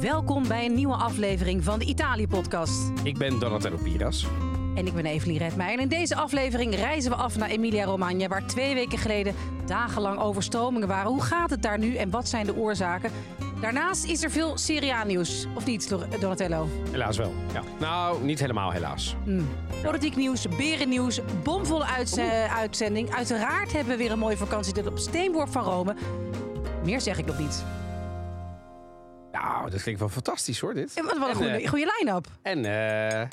[0.00, 2.90] Welkom bij een nieuwe aflevering van de Italië-podcast.
[3.02, 4.26] Ik ben Donatello Piras.
[4.74, 5.76] En ik ben Evelien Redmeijer.
[5.76, 8.28] En in deze aflevering reizen we af naar Emilia-Romagna...
[8.28, 9.34] waar twee weken geleden
[9.66, 11.10] dagenlang overstromingen waren.
[11.10, 13.10] Hoe gaat het daar nu en wat zijn de oorzaken?
[13.60, 15.46] Daarnaast is er veel Serie A-nieuws.
[15.54, 16.68] Of niet, Donatello?
[16.90, 17.32] Helaas wel.
[17.52, 17.62] Ja.
[17.78, 19.16] Nou, niet helemaal helaas.
[19.24, 19.48] Hmm.
[19.82, 22.18] Politiek nieuws, berennieuws, bomvolle uitz-
[22.56, 23.14] uitzending.
[23.14, 25.94] Uiteraard hebben we weer een mooie vakantie op Steenworp van Rome.
[26.84, 27.64] Meer zeg ik nog niet.
[29.42, 30.92] Nou, dat klinkt wel fantastisch hoor, dit.
[30.94, 32.26] En wat, wat een En, goede, eh, goede line-up.
[32.42, 33.26] En eh,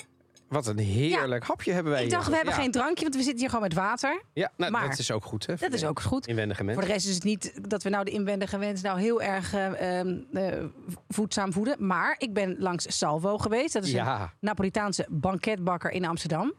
[0.48, 2.18] wat een heerlijk hapje hebben wij Ik hier.
[2.18, 2.60] dacht, we hebben Ja.
[2.60, 4.22] geen drankje, want we zitten hier gewoon met water.
[4.34, 5.56] Ja, nou, maar- dat is ook goed, hè?
[5.56, 6.28] Dat is ook goed.
[6.28, 6.82] Inwendige mensen.
[6.84, 9.54] Voor de rest is het niet dat we nou de inwendige wens nou heel erg
[9.54, 10.64] eh, ehm, eh,
[11.10, 11.76] voedzaam voeden.
[11.88, 13.74] Maar ik ben langs Salvo geweest.
[13.74, 16.54] Dat is een Ja, Napolitaanse banketbakker in Amsterdam.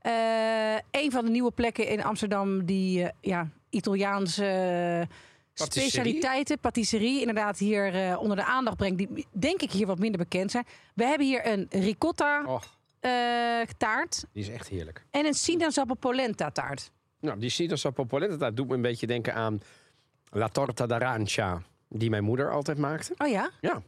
[0.00, 0.12] Eh,
[0.90, 5.16] een van de nieuwe plekken in Amsterdam die eh, ja, Italiaanse eh,
[5.58, 5.90] Patisserie?
[5.90, 8.98] specialiteiten, patisserie, inderdaad hier eh, onder de aandacht brengt.
[8.98, 10.64] Die denk ik hier wat minder bekend zijn.
[10.94, 12.60] We hebben hier een ricotta
[13.00, 13.10] eh,
[13.76, 15.04] taart die is echt heerlijk.
[15.10, 16.90] en een sinaasappel polenta taart.
[17.20, 19.60] Nou, die sinaasappel polenta, dat doet me een beetje denken aan
[20.30, 23.14] La Torta d'Arancia, die mijn moeder altijd maakte.
[23.18, 23.82] Oh ja, Ja,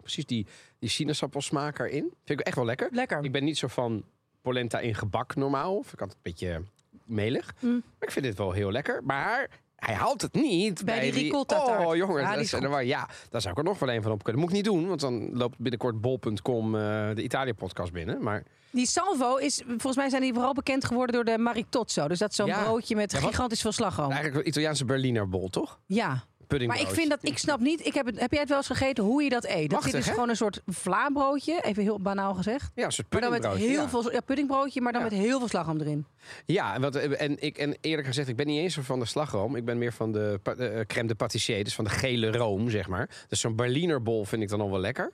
[0.00, 0.46] precies die,
[0.78, 2.12] die sinaasappelsmaak erin.
[2.24, 2.88] Vind ik echt wel lekker.
[2.92, 3.24] lekker.
[3.24, 4.04] Ik ben niet zo van
[4.42, 5.74] polenta in gebak normaal.
[5.74, 6.62] Vind ik altijd een beetje
[7.04, 7.54] melig.
[7.60, 7.70] Mm.
[7.72, 9.04] Maar ik vind dit wel heel lekker.
[9.04, 9.50] Maar
[9.84, 11.86] hij haalt het niet Bij die ricotta-taart.
[11.86, 12.20] Oh, jongen.
[12.22, 14.40] Ja, dat is, waar, ja, daar zou ik er nog wel een van op kunnen.
[14.42, 16.80] Moet ik niet doen, want dan loopt binnenkort bol.com eh,
[17.14, 18.22] de Italië-podcast binnen.
[18.22, 22.08] Maar Die salvo is, volgens mij zijn die vooral bekend geworden door de maritozzo.
[22.08, 22.62] Dus dat is zo'n Ja.
[22.62, 24.10] broodje met Ja, gigantisch veel slagroom.
[24.10, 25.78] eigenlijk Italiaanse Berliner bol, toch?
[25.86, 26.24] Ja,
[26.66, 28.66] maar ik vind dat, ik snap niet, ik heb, het, heb jij het wel eens
[28.66, 29.70] gegeten hoe je dat eet?
[29.70, 30.12] Dat dit is hè?
[30.12, 32.70] gewoon een soort vlaambroodje, even heel banaal gezegd.
[32.74, 33.74] Ja, een soort Maar dan met puddingbroodje.
[33.76, 34.02] heel ja.
[34.02, 35.08] veel, ja, puddingbroodje, maar dan Ja.
[35.10, 36.06] met heel veel slagroom erin.
[36.46, 39.56] Ja, en, wat, en, ik, en eerlijk gezegd, ik ben niet eens van de slagroom.
[39.56, 42.70] Ik ben meer van de pa- eh, crème de pâtissier, dus van de gele room,
[42.70, 43.08] zeg maar.
[43.28, 45.12] Dus zo'n Berliner bol vind ik dan al wel lekker.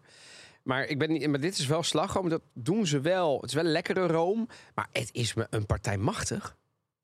[0.62, 3.41] Maar, ik ben niet, maar dit is wel slagroom, dat doen ze wel.
[3.41, 6.56] Het is wel een lekkere room, maar het is me een partij machtig.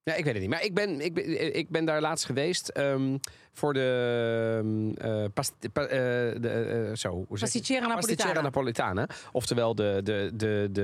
[0.02, 0.50] Ja, ik weet het niet.
[0.50, 3.16] Maar ik ben, ik ben, ik ben daar laatst geweest ehm,
[3.56, 5.30] voor de...
[5.34, 5.98] past, pa- eh,
[6.40, 7.26] de eh, zo?
[7.28, 8.40] Pasticcera Napolitana.
[8.40, 9.08] Napolitana.
[9.32, 10.78] Oftewel de, de, de, de,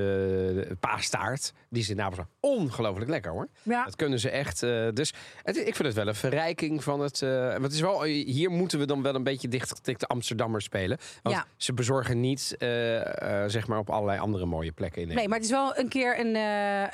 [0.68, 1.52] de paastaart.
[1.68, 3.48] Die is in Napels ongelooflijk lekker hoor.
[3.62, 4.60] Ja, Dat kunnen ze echt.
[4.94, 5.12] dus
[5.42, 7.20] het, ik vind het wel een verrijking van het.
[7.20, 10.64] want het is wel, hier moeten we dan wel een beetje dicht tegen de Amsterdammers
[10.64, 10.98] spelen.
[11.22, 11.46] Want Ja.
[11.56, 12.54] ze bezorgen niet
[13.46, 16.18] zeg maar op allerlei andere mooie plekken in nee, maar het is wel een keer
[16.20, 16.34] een,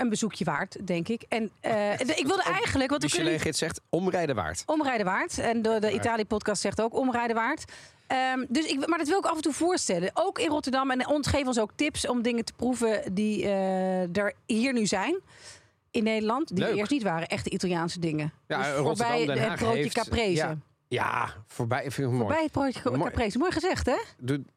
[0.01, 1.23] een bezoekje waard, denk ik.
[1.29, 4.63] En de- ik wilde eigenlijk, kunnen Michelin gids zegt omrijden waard.
[4.67, 5.39] Omrijden waard.
[5.39, 7.73] En de, de Italië-podcast zegt ook omrijden waard.
[8.07, 10.11] Ehm, dus ik, maar dat wil ik af en toe voorstellen.
[10.15, 10.91] Ook in Rotterdam.
[10.91, 14.87] En ons geef ons ook tips om dingen te proeven die eh, er hier nu
[14.87, 15.21] zijn.
[15.91, 16.57] In Nederland.
[16.57, 17.29] Die eerst niet waren.
[17.29, 18.33] Echte Italiaanse dingen.
[18.47, 20.33] Ja, dus Rotterdam, voorbij het broodje heeft- caprese.
[20.37, 20.57] ja.
[20.89, 21.81] Ja, voorbij.
[21.91, 22.19] Vind ik mooi.
[22.19, 23.03] Voorbij het broodje Mooi.
[23.11, 23.39] caprese.
[23.39, 23.97] Mooi gezegd, hè?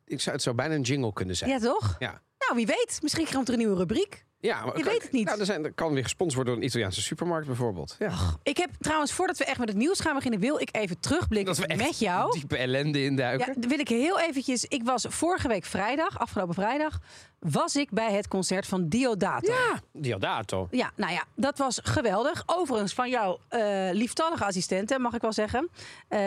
[0.06, 1.50] Ik zou het zo bijna een jingle kunnen zijn.
[1.50, 1.96] Ja, toch?
[2.00, 2.22] Ja.
[2.40, 3.00] Nou, wie weet.
[3.02, 4.26] Misschien komt er een nieuwe rubriek.
[4.42, 5.26] Ja, maar Je weet het niet.
[5.26, 7.96] Nou, er, zijn, er kan weer gesponsord worden door een Italiaanse supermarkt bijvoorbeeld.
[8.00, 8.14] Ja.
[8.44, 10.40] Ik heb trouwens, voordat we echt met het nieuws gaan beginnen...
[10.40, 12.32] wil ik even terugblikken Dat we echt met jou.
[12.40, 13.56] diepe ellende induiken.
[13.62, 14.66] Ja, wil ik heel eventjes.
[14.66, 17.00] Ik was vorige week vrijdag, afgelopen vrijdag,
[17.42, 19.52] was ik bij het concert van Diodato.
[19.52, 20.68] Ja, Diodato.
[20.72, 22.44] Ja, nou ja, dat was geweldig.
[22.46, 25.70] Overigens van jouw eh lieftallige assistente, mag ik wel zeggen.
[26.08, 26.20] Eh,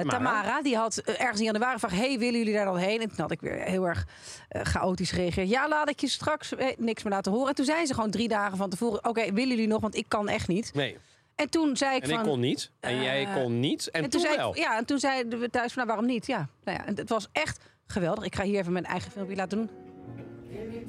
[0.00, 0.62] Tamara.
[0.62, 1.96] die had eh, ergens in januari gevraagd...
[1.96, 3.00] hey, willen jullie daar dan heen?
[3.00, 4.06] En toen had ik weer heel erg
[4.48, 5.48] chaotisch gereageerd.
[5.48, 7.48] Ja, laat ik je straks eh, niks meer laten horen.
[7.48, 9.04] En toen zei ze gewoon drie dagen van tevoren...
[9.04, 9.80] oké, willen jullie nog?
[9.80, 10.74] Want ik kan echt niet.
[10.74, 10.96] Nee,
[11.34, 12.18] En toen zei ik en van...
[12.18, 12.70] ik kon niet.
[12.80, 13.90] En jij kon niet.
[13.90, 14.56] En, En toen, toen, zei wel.
[14.56, 16.26] ik, ja, en toen zeiden we thuis van, nou, waarom niet?
[16.26, 18.24] Ja, nou ja, en het was echt geweldig.
[18.24, 19.87] Ik ga hier even mijn eigen filmpje laten doen.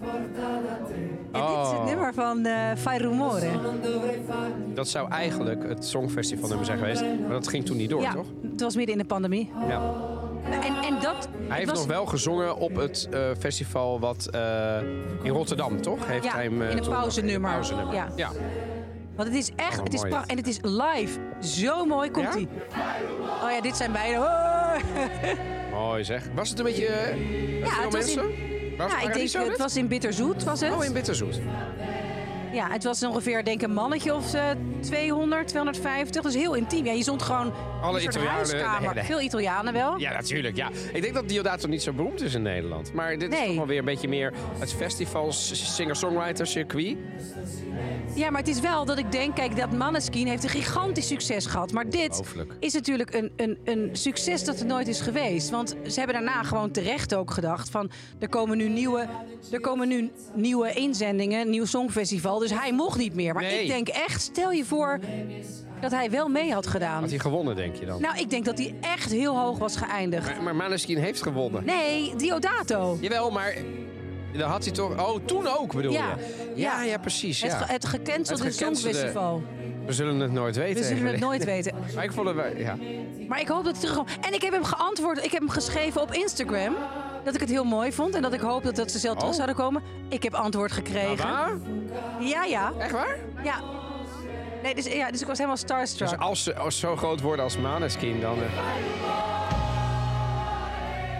[0.02, 1.86] En dit is het Oh.
[1.86, 3.50] nummer van eh Fai Rumore.
[4.74, 7.02] Dat zou eigenlijk het Songfestival nummer zijn geweest.
[7.22, 8.26] Maar dat ging toen niet door, Ja, toch?
[8.52, 9.52] het was midden in de pandemie.
[9.68, 9.82] Ja.
[10.44, 14.78] En, en dat Hij heeft was, nog wel gezongen op het eh, festival wat eh,
[15.24, 16.08] in Rotterdam, toch?
[16.08, 17.52] Heeft Ja, hij hem, in een pauzenummer.
[17.52, 17.94] pauzenummer.
[17.94, 18.08] Ja.
[18.16, 18.30] ja.
[19.16, 20.30] Want het is echt, Oh, het is prachtig.
[20.32, 21.20] En het is live.
[21.40, 22.32] Zo mooi komt Ja?
[22.32, 22.48] hij.
[23.44, 24.18] Oh ja, dit zijn beide.
[24.20, 24.76] Oh.
[25.80, 26.24] Mooi zeg.
[26.36, 26.86] Was het een beetje...
[26.86, 28.24] eh, veel het was mensen?
[28.24, 28.49] in-
[28.80, 30.74] Was, Ja, ik denk, het was in Bitterzoet, was het?
[30.74, 31.40] Oh, in Bitterzoet.
[32.54, 34.44] Ja, het was ongeveer, denk ik, een mannetje of eh,
[34.80, 36.22] 200, 250.
[36.22, 36.86] Dus heel intiem.
[36.86, 38.82] Ja, je stond gewoon Alle Italianen, huiskamer.
[38.82, 39.04] nee, nee.
[39.04, 39.98] Veel Italianen wel.
[40.00, 40.56] Ja, natuurlijk.
[40.56, 40.70] Ja.
[40.94, 42.94] Ik denk dat Diodato niet zo beroemd is in Nederland.
[42.94, 46.98] Maar dit is toch wel weer een beetje meer het festival singer-songwriter circuit.
[48.16, 51.46] Ja, maar het is wel dat ik denk, kijk, dat Maneskin heeft een gigantisch succes
[51.46, 51.72] gehad.
[51.72, 52.22] Maar dit
[52.60, 55.50] is natuurlijk een, een, een succes dat er nooit is geweest.
[55.50, 57.92] Want ze hebben daarna gewoon terecht ook gedacht van...
[58.20, 59.08] er komen nu nieuwe,
[59.52, 62.39] er komen nu nieuwe inzendingen, nieuw songfestival.
[62.40, 63.34] Dus hij mocht niet meer.
[63.34, 63.62] Maar Nee.
[63.62, 65.00] ik denk echt, stel je voor...
[65.82, 67.02] dat hij wel mee had gedaan.
[67.02, 68.02] Had hij gewonnen, denk je dan?
[68.02, 70.26] Nou, ik denk dat hij echt heel hoog was geëindigd.
[70.26, 71.66] Maar, maar Maneskin heeft gewonnen.
[71.66, 72.98] Nee, Diodato.
[73.02, 73.56] Jawel, maar
[74.34, 75.08] dan had hij toch...
[75.10, 76.16] Oh, toen ook bedoel Ja.
[76.56, 76.62] je?
[76.62, 77.42] Ja, ja, precies.
[77.42, 77.58] Het, Ja.
[77.58, 79.42] ge- het gecancelde Songfestival.
[79.86, 80.82] We zullen het nooit weten.
[80.82, 81.74] We zullen het nooit weten.
[81.96, 82.58] Maar ik vond het wel...
[82.58, 82.78] Ja.
[83.28, 84.10] Maar ik hoop dat hij terugkomt.
[84.28, 85.18] En ik heb hem geantwoord.
[85.26, 86.76] Ik heb hem geschreven op Instagram.
[87.32, 88.16] Dat ik het heel mooi vond.
[88.16, 89.36] En dat ik hoop dat, dat ze zelf terug Oh.
[89.36, 89.82] zouden komen.
[90.08, 91.28] Ik heb antwoord gekregen.
[91.30, 91.52] Waar?
[92.20, 92.72] Ja, ja.
[92.80, 93.18] Echt waar?
[93.44, 93.56] Ja.
[94.64, 96.10] Nee, dus, ja, dus ik was helemaal starstruck.
[96.10, 98.38] Dus als ze als ze zo groot worden als Maneskin, dan...
[98.42, 98.50] eh,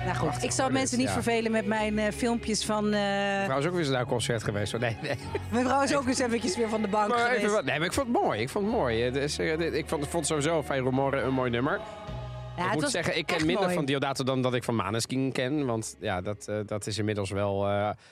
[0.06, 1.22] nou goed, ik zal mensen dit, niet ja.
[1.22, 2.86] vervelen met mijn eh, filmpjes van...
[2.94, 3.00] eh
[3.44, 4.72] Trouwens ook weer eens naar een concert geweest.
[4.72, 4.82] hoor.
[4.82, 5.18] Nee, nee.
[5.52, 7.38] mijn vrouw is ook eens eventjes weer van de bank Maar, geweest.
[7.42, 8.42] even wat- nee, maar ik vond het mooi.
[8.42, 9.02] Ik vond het mooi.
[9.04, 11.80] Het is, eh, dit- ik vond, vond sowieso van Rumore een mooi nummer.
[12.66, 13.76] Ik moet zeggen, ik ken minder mooi.
[13.76, 15.66] van Diodato dan dat ik van Maneskin ken.
[15.66, 17.66] Want ja, dat, eh, dat is inmiddels wel...
[17.68, 17.70] eh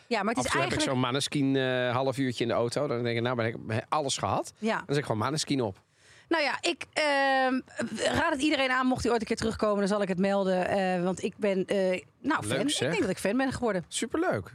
[0.07, 0.81] Ja, maar het af is en toe heb ik eigenlijk...
[0.81, 2.87] zo'n Maneskin eh half uurtje in de auto.
[2.87, 4.53] Dan denk ik, nou, ben ik alles gehad.
[4.57, 4.75] Ja.
[4.75, 5.81] Dan zet ik gewoon Maneskin op.
[6.27, 7.59] Nou ja, ik ehm,
[8.17, 8.85] raad het iedereen aan.
[8.85, 11.03] Mocht hij ooit een keer terugkomen, dan zal ik het melden.
[11.03, 11.65] want ik ben,
[12.21, 12.69] nou, fan.
[12.69, 12.87] Zeg.
[12.87, 13.85] Ik denk dat ik fan ben geworden.
[13.87, 14.51] Superleuk.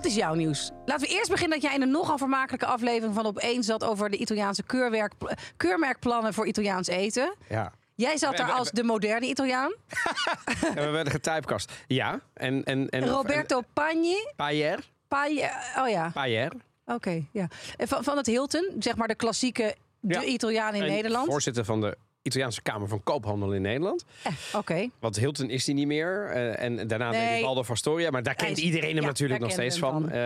[0.00, 0.70] Wat is jouw nieuws?
[0.84, 4.10] Laten we eerst beginnen dat jij in een nogal vermakelijke aflevering van Op1 zat over
[4.10, 5.12] de Italiaanse keurwerk,
[5.56, 7.34] keurmerkplannen voor Italiaans eten.
[7.48, 7.72] Ja.
[7.94, 9.74] Jij zat daar als de moderne Italiaan.
[10.74, 11.72] En we werden getypecast.
[11.86, 12.20] Ja.
[12.34, 14.16] En, en, en, Roberto Pagni.
[14.36, 14.90] Payer.
[15.08, 15.42] Pagni
[15.78, 16.52] oh ja, Payer.
[16.86, 17.24] oké.
[17.32, 17.48] ja.
[17.76, 20.22] En Van, van het Hilton, zeg maar de klassieke de Ja.
[20.22, 21.26] Italiaan in En Nederland.
[21.26, 24.04] Voorzitter van de Italiaanse Kamer van Koophandel in Nederland.
[24.22, 24.88] Eh, oké.
[24.98, 26.26] Want Hilton is die niet meer.
[26.30, 27.42] eh, en daarna deed hij Nee.
[27.42, 28.10] Waldo Astoria.
[28.10, 30.04] Maar daar kent is- iedereen hem ja, natuurlijk nog steeds van.
[30.10, 30.18] Eh,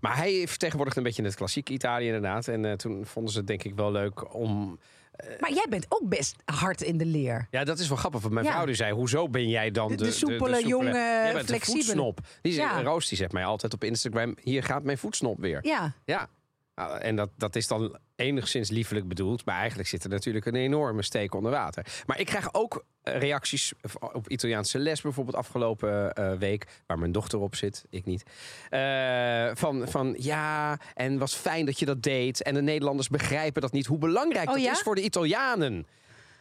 [0.00, 2.48] maar hij vertegenwoordigt een beetje het klassieke Italië inderdaad.
[2.48, 4.78] En toen vonden ze het denk ik wel leuk om...
[5.40, 7.46] Maar jij bent ook best hard in de leer.
[7.50, 8.20] Ja, dat is wel grappig.
[8.20, 8.52] Want mijn Ja.
[8.52, 9.96] vrouw die zei, hoezo ben jij dan de...
[9.96, 11.84] De- de soepele, jonge, Jij bent flexibele.
[12.14, 12.22] de.
[12.42, 12.82] Die, Ja.
[12.82, 14.34] Roos die zegt mij altijd op Instagram...
[14.42, 15.58] Hier gaat mijn voedsnop weer.
[15.62, 15.92] Ja.
[16.04, 16.28] Ja.
[16.80, 19.44] Nou, en dat, dat is dan enigszins liefelijk bedoeld.
[19.44, 21.86] Maar eigenlijk zit er natuurlijk een enorme steek onder water.
[22.06, 23.72] Maar ik krijg ook eh, reacties
[24.12, 26.66] op Italiaanse les bijvoorbeeld afgelopen eh, week.
[26.86, 28.22] Waar mijn dochter op zit, ik niet.
[28.70, 32.42] Eh, van, van ja, en was fijn dat je dat deed.
[32.42, 33.86] En de Nederlanders begrijpen dat niet.
[33.86, 34.72] Hoe belangrijk Oh dat ja?
[34.72, 35.86] is voor de Italianen.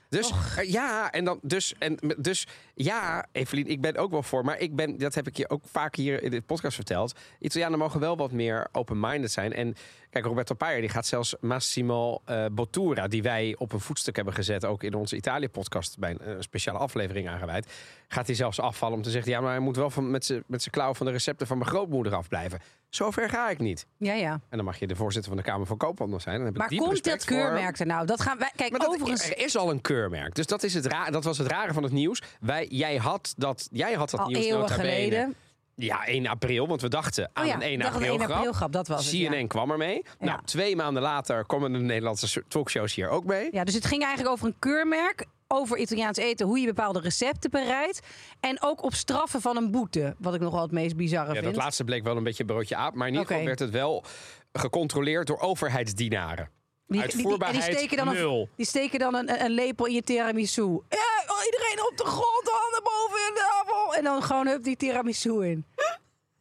[0.09, 4.45] Dus eh, ja, en dan dus en dus ja, Evelien, ik ben ook wel voor,
[4.45, 7.19] maar ik ben dat heb ik je ook vaak hier in de podcast verteld.
[7.39, 9.75] Italianen mogen wel wat meer open-minded zijn en
[10.09, 14.33] kijk, Roberto Paier die gaat zelfs Massimo eh, Bottura, die wij op een voetstuk hebben
[14.33, 17.71] gezet, ook in onze Italië-podcast bij een, eh, speciale aflevering aangeweid,
[18.07, 20.71] gaat hij zelfs afvallen om te zeggen, ja, maar hij moet wel van met zijn
[20.71, 22.59] klauw van de recepten van mijn grootmoeder afblijven.
[22.89, 23.85] Zover ga ik niet.
[23.97, 24.31] Ja, ja.
[24.31, 26.35] En dan mag je de voorzitter van de Kamer van Koophandel zijn.
[26.35, 28.06] Dan heb Maar komt dat voor- keurmerk er nou?
[28.06, 28.51] Dat gaan wij.
[28.56, 29.29] Kijk, maar dat, overigens.
[29.29, 30.35] er is al een keurmerk.
[30.35, 32.21] Dus dat, is het ra dat was het rare van het nieuws.
[32.39, 35.35] Wij, jij, had dat, jij had dat Al nieuws eeuwen geleden.
[35.79, 36.67] Ja, 1 april.
[36.67, 38.37] Want we dachten aan Oh ja, een 1 dacht een april 1 grap.
[38.37, 39.47] april grap, dat was het, CNN ja.
[39.47, 40.01] kwam ermee.
[40.19, 43.47] Nou, twee maanden later komen de Nederlandse talkshows hier ook mee.
[43.51, 45.25] Ja, dus het ging eigenlijk over een keurmerk.
[45.51, 47.99] Over Italiaans eten, hoe je bepaalde recepten bereidt.
[48.39, 50.15] En ook op straffen van een boete.
[50.19, 51.45] Wat ik nog wel het meest bizarre Ja, vind.
[51.45, 52.93] dat laatste bleek wel een beetje broodje aap.
[52.93, 54.03] Maar in ieder geval werd het wel
[54.53, 56.49] gecontroleerd door overheidsdienaren.
[56.89, 58.39] Die, Uitvoerbaarheid steken dan, nul.
[58.41, 60.62] een, die steken dan een, een lepel in je tiramisu.
[60.89, 63.95] Ja, oh, iedereen op de grond, handen boven in de appel.
[63.95, 65.65] En dan gewoon hup die tiramisu in.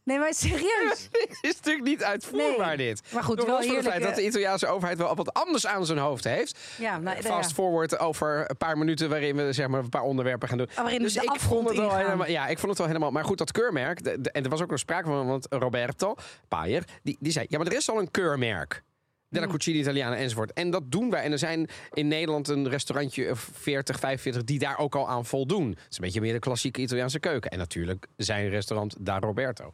[0.04, 1.08] Nee, maar serieus.
[1.12, 2.86] Het is natuurlijk niet uitvoerbaar Nee.
[2.86, 3.02] dit.
[3.12, 5.98] Maar goed, Door wel het feit dat de Italiaanse overheid wel wat anders aan zijn
[5.98, 6.58] hoofd heeft.
[6.78, 10.48] Ja, nou, Fast forward over een paar minuten waarin we zeg maar een paar onderwerpen
[10.48, 10.68] gaan doen.
[10.76, 13.10] Waarin dus de ik vond het wel helemaal, ja, ik vond het wel helemaal.
[13.10, 16.14] Maar goed, dat keurmerk, de- de- en er was ook nog sprake van, want Roberto
[16.48, 18.82] Paier, die, die zei, ja, maar er is al een keurmerk.
[19.30, 19.54] Della Hmm.
[19.54, 20.52] Cucina Italiana enzovoort.
[20.52, 21.22] En dat doen wij.
[21.22, 25.24] En er zijn in Nederland een restaurantje of 40, 45 die daar ook al aan
[25.26, 25.68] voldoen.
[25.68, 27.50] Het is een beetje meer de klassieke Italiaanse keuken.
[27.50, 29.70] En natuurlijk zijn restaurant Da Roberto.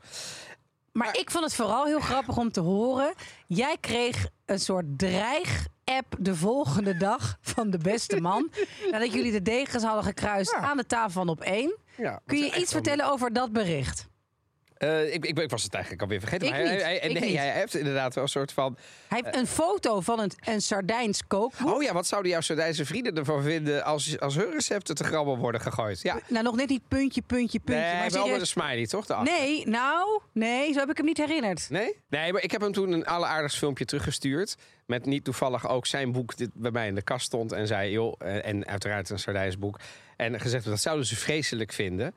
[0.93, 3.15] Maar ik vond het vooral heel grappig om te horen.
[3.47, 8.51] Jij kreeg een soort dreig-app de volgende dag van de beste man.
[8.91, 10.59] nadat jullie de degens hadden gekruist Ja.
[10.59, 11.77] aan de tafel van op één.
[11.97, 14.07] Ja, Kun je iets vertellen over dat bericht?
[14.85, 16.47] Eh, ik, ik, ik was het eigenlijk alweer vergeten.
[16.47, 17.39] Ik maar hij- niet, hij, ik nee, niet.
[17.39, 18.77] hij heeft inderdaad wel een soort van...
[19.09, 21.75] Hij heeft een foto van een, een Sardijns kookboek.
[21.75, 25.39] Oh ja, wat zouden jouw Sardijnse vrienden ervan vinden als, als hun recepten te grabbel
[25.39, 26.03] worden gegooid?
[26.03, 27.85] Ja, Nou, nog net niet puntje, puntje, puntje.
[27.85, 29.07] nee, maar wel met een smiley, toch?
[29.07, 29.39] daarachter?
[29.39, 31.71] Nee, nou, nee, zo heb ik hem niet herinnerd.
[31.71, 31.97] Nee?
[32.09, 34.57] Nee, maar ik heb hem toen een alleraardigst filmpje teruggestuurd.
[34.87, 37.53] Met niet toevallig ook zijn boek dit bij mij in de kast stond.
[37.53, 39.79] En zei, joh, eh, en uiteraard een Sardijns boek.
[40.17, 42.15] En gezegd, dat zouden ze vreselijk vinden.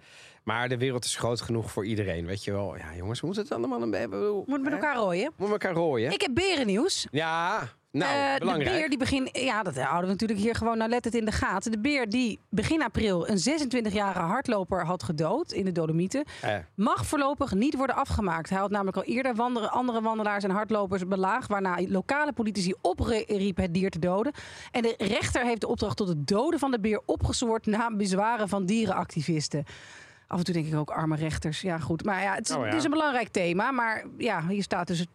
[0.47, 2.75] Maar de wereld is groot genoeg voor iedereen, weet je wel.
[2.77, 4.43] Ja, jongens, we moeten het allemaal een beetje...
[4.45, 5.31] Moet met elkaar rooien.
[5.37, 6.11] Moet elkaar rooien.
[6.11, 7.07] Ik heb berennieuws.
[7.11, 7.59] Ja,
[7.91, 8.71] Nou, Eh, de belangrijk.
[8.77, 11.71] beer die begin, ja, dat houden we natuurlijk hier gewoon nauwlettend in de gaten.
[11.71, 17.05] De beer die begin april een 26-jarige hardloper had gedood in de Dolomieten, Eh, mag
[17.05, 18.49] voorlopig niet worden afgemaakt.
[18.49, 23.63] Hij had namelijk al eerder wandelen, andere wandelaars en hardlopers belaagd, waarna lokale politici opriepen
[23.63, 24.33] het dier te doden.
[24.71, 28.49] En de rechter heeft de opdracht tot het doden van de beer opgezoord na bezwaren
[28.49, 29.63] van dierenactivisten.
[30.27, 31.61] Af en toe denk ik ook arme rechters.
[31.61, 32.03] Ja, goed.
[32.05, 32.67] Maar ja, het, is- Oh, ja.
[32.67, 33.71] het is een belangrijk thema.
[33.71, 35.05] Maar ja, hier staat dus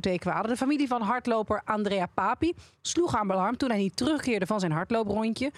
[0.00, 0.50] twee kwaden.
[0.50, 4.72] De familie van hardloper Andrea Papi sloeg aan alarm toen hij niet terugkeerde van zijn
[4.72, 5.50] hardlooprondje.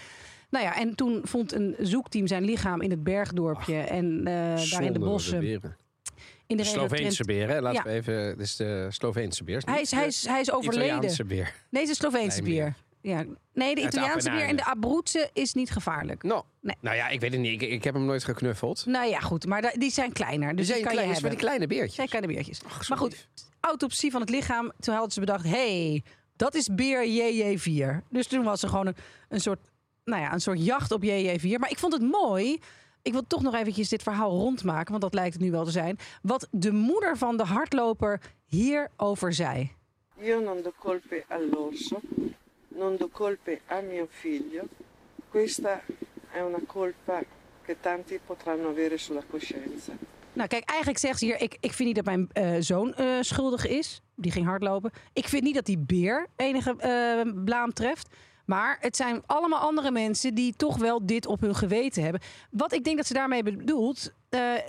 [0.50, 3.76] Nou ja, en toen vond een zoekteam zijn lichaam in het bergdorpje.
[3.80, 5.40] en eh, daar in de bossen.
[5.40, 5.76] beren.
[6.46, 7.60] in de De Sloveense beer, hè?
[7.60, 7.90] Laten Ja.
[7.90, 8.28] we even...
[8.36, 9.62] Dit is de Sloveense beer.
[9.64, 10.86] Hij is, hij, is, hij is overleden.
[10.92, 11.54] Italiaanse beer.
[11.70, 12.74] Nee, het is een Sloveense Nee, bier.
[13.04, 13.24] Ja.
[13.52, 14.64] Nee, de Italiaanse bier en de.
[14.64, 16.22] Abruzze is niet gevaarlijk.
[16.22, 16.76] Nou, Nee.
[16.80, 17.62] nou ja, ik weet het niet.
[17.62, 18.86] Ik, ik heb hem nooit geknuffeld.
[18.86, 19.46] Nou ja, goed.
[19.46, 20.48] Maar die zijn kleiner.
[20.48, 21.30] Dus die zijn kan klein, hebben.
[21.30, 21.94] die kleine beertjes.
[21.94, 22.60] Zijn kleine beertjes.
[22.64, 23.28] Ach, maar goed,
[23.60, 24.72] autopsie van het lichaam.
[24.80, 26.02] Toen hadden ze bedacht, hey,
[26.36, 28.08] dat is beer JJ4.
[28.10, 28.96] Dus toen was er gewoon een,
[29.28, 29.60] een, soort,
[30.04, 31.58] nou ja, een soort jacht op JJ4.
[31.58, 32.60] Maar ik vond het mooi.
[33.02, 35.70] Ik wil toch nog eventjes dit verhaal rondmaken, want dat lijkt het nu wel te
[35.70, 35.98] zijn.
[36.22, 39.72] Wat de moeder van de hardloper hierover zei.
[40.22, 42.00] Io non do colpe all'orso,
[42.74, 44.68] non do colpe a mio figlio.
[45.30, 45.82] Questa
[46.30, 47.22] è una colpa
[47.64, 49.92] che tanti potranno avere sulla coscienza.
[50.34, 53.06] Nou, kijk, eigenlijk zegt ze hier: ik, ik vind niet dat mijn eh, zoon eh,
[53.20, 54.00] schuldig is.
[54.14, 54.90] Die ging hardlopen.
[55.12, 58.08] Ik vind niet dat die beer enige eh, blaam treft.
[58.46, 62.20] Maar het zijn allemaal andere mensen die toch wel dit op hun geweten hebben.
[62.50, 64.12] Wat ik denk dat ze daarmee bedoelt,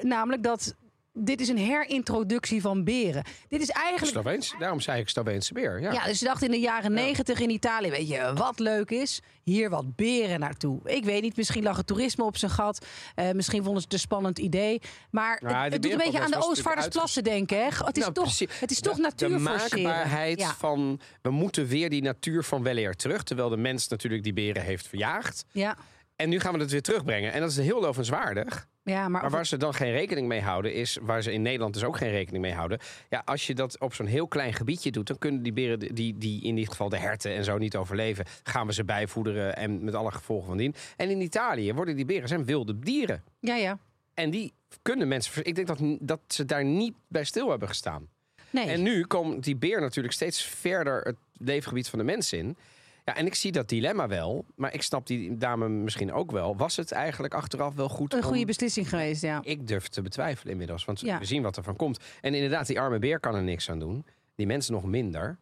[0.02, 0.76] namelijk dat
[1.18, 3.24] dit is een herintroductie van beren.
[3.48, 4.56] Dit is eigenlijk Sloveens.
[4.60, 5.82] Daarom zei ik Sloveense beer.
[5.82, 5.92] Ja.
[5.92, 9.22] ja, dus ze dachten in de jaren negentig in Italië, weet je wat leuk is?
[9.44, 10.80] Hier wat beren naartoe.
[10.84, 12.86] Ik weet niet, misschien lag het toerisme op zijn gat.
[13.16, 14.82] Eh, misschien vonden ze het een spannend idee.
[15.12, 17.58] Maar Nou, het, doet een beetje aan de Oostvaardersplassen denken.
[17.58, 17.64] Hè?
[17.64, 18.60] Het is Nou, toch, precies.
[18.60, 19.12] het is toch De-.
[19.16, 20.54] De maakbaarheid Ja.
[20.54, 21.00] van...
[21.22, 23.24] We moeten weer die natuur van weleer terug.
[23.24, 25.46] Terwijl de mens natuurlijk die beren heeft verjaagd.
[25.52, 25.78] Ja,
[26.16, 27.34] En nu gaan we het weer terugbrengen.
[27.34, 28.68] En dat is heel lovenswaardig.
[28.86, 31.84] Ja maar, waar ze dan geen rekening mee houden, is waar ze in Nederland dus
[31.84, 32.80] ook geen rekening mee houden.
[33.10, 36.18] Ja, als je dat op zo'n heel klein gebiedje doet, dan kunnen die beren, die,
[36.18, 38.26] die in dit geval de herten en zo niet overleven.
[38.44, 40.76] Gaan we ze bijvoederen en met alle gevolgen van dien.
[40.96, 43.24] En in Italië worden die beren zijn wilde dieren.
[43.40, 43.80] ja, ja.
[44.14, 45.46] En die kunnen mensen.
[45.46, 48.08] Ik denk dat, dat ze daar niet bij stil hebben gestaan.
[48.50, 48.66] Nee.
[48.66, 52.58] En nu komt die beer natuurlijk steeds verder het leefgebied van de mens in.
[53.06, 54.46] Ja, en ik zie dat dilemma wel.
[54.56, 56.56] Maar ik snap die dame misschien ook wel.
[56.58, 59.40] Was het eigenlijk achteraf wel goed een om- goede beslissing geweest, ja.
[59.44, 60.86] ik durf te betwijfelen inmiddels.
[60.86, 61.20] Want Ja.
[61.20, 62.00] we zien wat er van komt.
[62.22, 64.06] En inderdaad, die arme beer kan er niks aan doen.
[64.36, 65.38] Die mensen nog minder.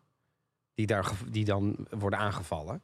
[0.76, 2.82] Die, daar, die dan worden aangevallen.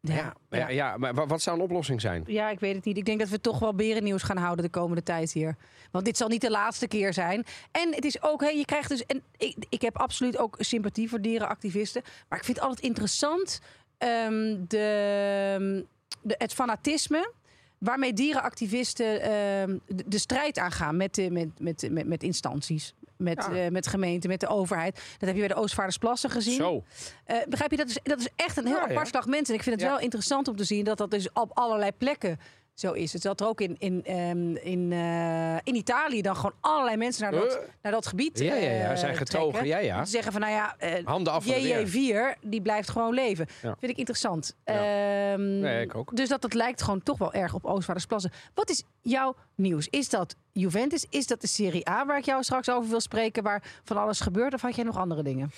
[0.00, 0.68] Ja, ja.
[0.68, 2.24] ja, maar wa- wat zou een oplossing zijn?
[2.26, 2.96] Ja, ik weet het niet.
[2.96, 5.56] Ik denk dat we toch wel berennieuws gaan houden de komende tijd hier.
[5.90, 7.44] Want dit zal niet de laatste keer zijn.
[7.70, 9.06] En het is ook, hè, je krijgt dus.
[9.06, 12.02] En ik, ik heb absoluut ook sympathie voor dierenactivisten.
[12.28, 13.60] Maar ik vind het altijd interessant
[13.98, 15.86] ehm, de,
[16.22, 17.32] de, het fanatisme.
[17.78, 22.94] Waarmee dierenactivisten ehm, de, de strijd aangaan met, de, met, met, met, met instanties.
[23.16, 23.64] Met, Ja.
[23.64, 24.94] eh, met gemeenten, met de overheid.
[24.94, 26.54] Dat heb je bij de Oostvaardersplassen gezien.
[26.54, 26.84] Zo.
[27.24, 28.90] Eh, begrijp je, dat is, dat is echt een heel Ja, ja.
[28.90, 29.48] apart slag mensen.
[29.48, 32.38] En ik vind het wel interessant om te zien dat dat dus op allerlei plekken
[32.78, 33.12] zo is.
[33.12, 37.22] Het zat er ook in, in, ehm, in, eh, in Italië dan gewoon allerlei mensen
[37.22, 39.50] naar dat, naar dat gebied Ja, ja, ja, eh, zijn getogen.
[39.52, 39.68] trekken.
[39.70, 40.02] Ja, ja.
[40.02, 41.80] Te zeggen van, nou ja, eh, Handen af van de beer.
[41.80, 43.46] JJ4, die blijft gewoon leven.
[43.62, 43.76] Ja.
[43.78, 44.54] Vind ik interessant.
[44.64, 45.32] Ja.
[45.32, 46.16] Ehm, Nee, ik ook.
[46.16, 48.32] Dus dat, dat lijkt gewoon toch wel erg op Oostvaardersplassen.
[48.54, 49.86] Wat is jouw nieuws?
[49.90, 51.06] Is dat Juventus?
[51.10, 53.42] Is dat de Serie A waar ik jou straks over wil spreken?
[53.42, 54.54] Waar van alles gebeurt?
[54.54, 55.50] Of had jij nog andere dingen?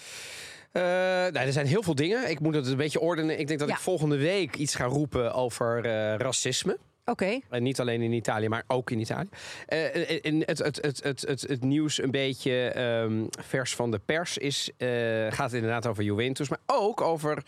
[0.72, 2.30] Eh, nou, er zijn heel veel dingen.
[2.30, 3.38] Ik moet het een beetje ordenen.
[3.38, 3.74] Ik denk dat Ja.
[3.74, 5.82] ik volgende week iets ga roepen over
[6.16, 6.78] racisme.
[7.10, 7.38] Oké.
[7.48, 9.28] En niet alleen in Italië, maar ook in Italië.
[9.66, 14.70] Eh, en het, het, het, het, nieuws een beetje ehm, vers van de pers is,
[14.76, 14.88] eh,
[15.30, 17.42] gaat inderdaad over Juventus, maar ook over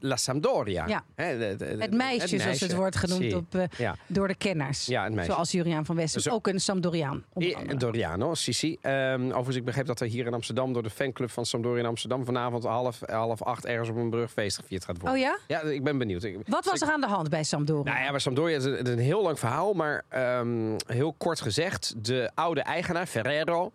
[0.00, 0.86] La- Sampdoria.
[0.86, 1.04] Ja.
[1.14, 2.64] Hè, de- de- Het meisje, zoals meisje.
[2.64, 3.96] het wordt genoemd op, eh, Ja.
[4.06, 4.86] door de kenners.
[4.86, 5.24] Ja.
[5.24, 6.20] Zoals Juriaan van Westen.
[6.20, 7.24] Zo- Ook een Sampdoriaan.
[7.34, 7.76] andere.
[7.76, 8.76] Doriano, Sissi.
[8.80, 11.86] Ehm overigens, ik begreep dat er hier in Amsterdam door de fanclub van Sampdoria in
[11.88, 15.18] Amsterdam vanavond half, half acht ergens op een brug feest gevierd gaat worden.
[15.18, 15.38] Oh ja?
[15.46, 16.22] Ja, ik ben benieuwd.
[16.22, 17.92] Ik- Wat was er aan de hand bij Sampdoria?
[17.92, 21.12] Nou ja, bij Sampdoria is het het is een heel lang verhaal, maar ehm, heel
[21.12, 23.72] kort gezegd, de oude eigenaar Ferrero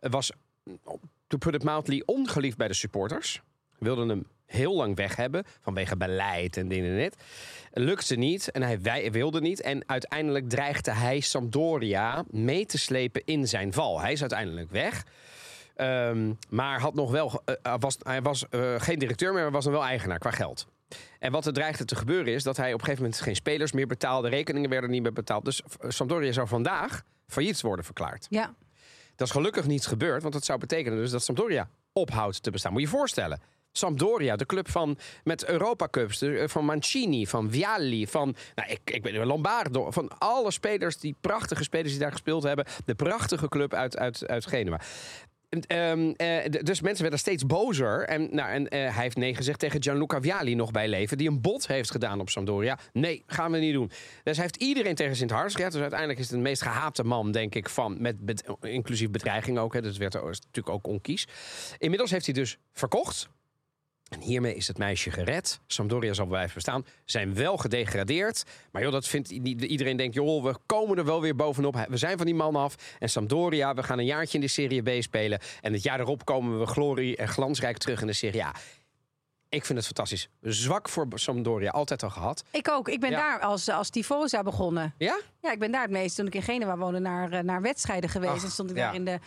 [0.00, 0.32] was,
[1.26, 3.42] to put it mildly, ongeliefd bij de supporters.
[3.78, 7.16] Wilden hem heel lang weg hebben vanwege beleid en dingen en dit.
[7.72, 9.60] Lukte niet en hij wij- wilde niet.
[9.60, 14.00] En uiteindelijk dreigde hij Sampdoria mee te slepen in zijn val.
[14.00, 15.04] Hij is uiteindelijk weg.
[15.74, 19.50] Ehm, maar had nog wel, eh, eh, was, hij was eh, geen directeur meer, maar
[19.52, 20.66] was nog wel eigenaar qua geld.
[21.18, 23.72] En wat er dreigde te gebeuren is dat hij op een gegeven moment geen spelers
[23.72, 24.28] meer betaalde.
[24.28, 25.44] Rekeningen werden niet meer betaald.
[25.44, 28.26] Dus Sampdoria zou vandaag failliet worden verklaard.
[28.30, 28.54] Ja,
[29.16, 32.72] Dat is gelukkig niet gebeurd, want dat zou betekenen dus dat Sampdoria ophoudt te bestaan.
[32.72, 33.40] Moet je je voorstellen.
[33.76, 38.80] Sampdoria, de club van met Europa Cups, eh, van Mancini, van Vialli, van nou, ik,
[38.84, 43.48] ik ben Lombardo, van alle spelers, die prachtige spelers die daar gespeeld hebben, de prachtige
[43.48, 44.80] club uit, uit, uit Genua.
[45.48, 48.04] En, ehm, eh, dus mensen werden steeds bozer.
[48.04, 51.18] En, nou, en eh, hij heeft nee gezegd tegen Gianluca Vialli nog bij leven.
[51.18, 52.78] Die een bot heeft gedaan op Sampdoria.
[52.92, 53.90] Nee, gaan we niet doen.
[54.22, 55.72] Dus hij heeft iedereen tegen zijn hart gezet.
[55.72, 57.96] Dus uiteindelijk is het de meest gehate man, denk ik, van.
[58.00, 58.16] Met,
[58.60, 59.72] inclusief bedreiging ook.
[59.72, 59.82] Hè.
[59.82, 61.26] Dat werd is natuurlijk ook onkies.
[61.78, 63.28] Inmiddels heeft hij dus verkocht.
[64.14, 65.60] En hiermee is het meisje gered.
[65.66, 66.86] Sampdoria zal blijven bestaan.
[67.04, 68.44] Zijn wel gedegradeerd.
[68.72, 71.86] Maar joh, dat vindt niet iedereen denkt, joh, we komen er wel weer bovenop.
[71.88, 72.74] We zijn van die man af.
[72.98, 75.38] En Sampdoria, we gaan een jaartje in de Serie B spelen.
[75.60, 78.54] En het jaar erop komen we glorie en glansrijk terug in de Serie A.
[79.48, 80.28] Ik vind het fantastisch.
[80.40, 82.44] Zwak voor Sampdoria, altijd al gehad.
[82.50, 82.88] Ik ook.
[82.88, 83.16] Ik ben Ja.
[83.16, 84.94] daar als, als Tifosa begonnen.
[84.98, 85.20] Ja?
[85.40, 86.16] Ja, ik ben daar het meest.
[86.16, 88.32] Toen ik in Genua woonde, naar, eh, naar wedstrijden geweest.
[88.32, 88.84] Ach, en stond ik ja.
[88.84, 89.18] daar in de...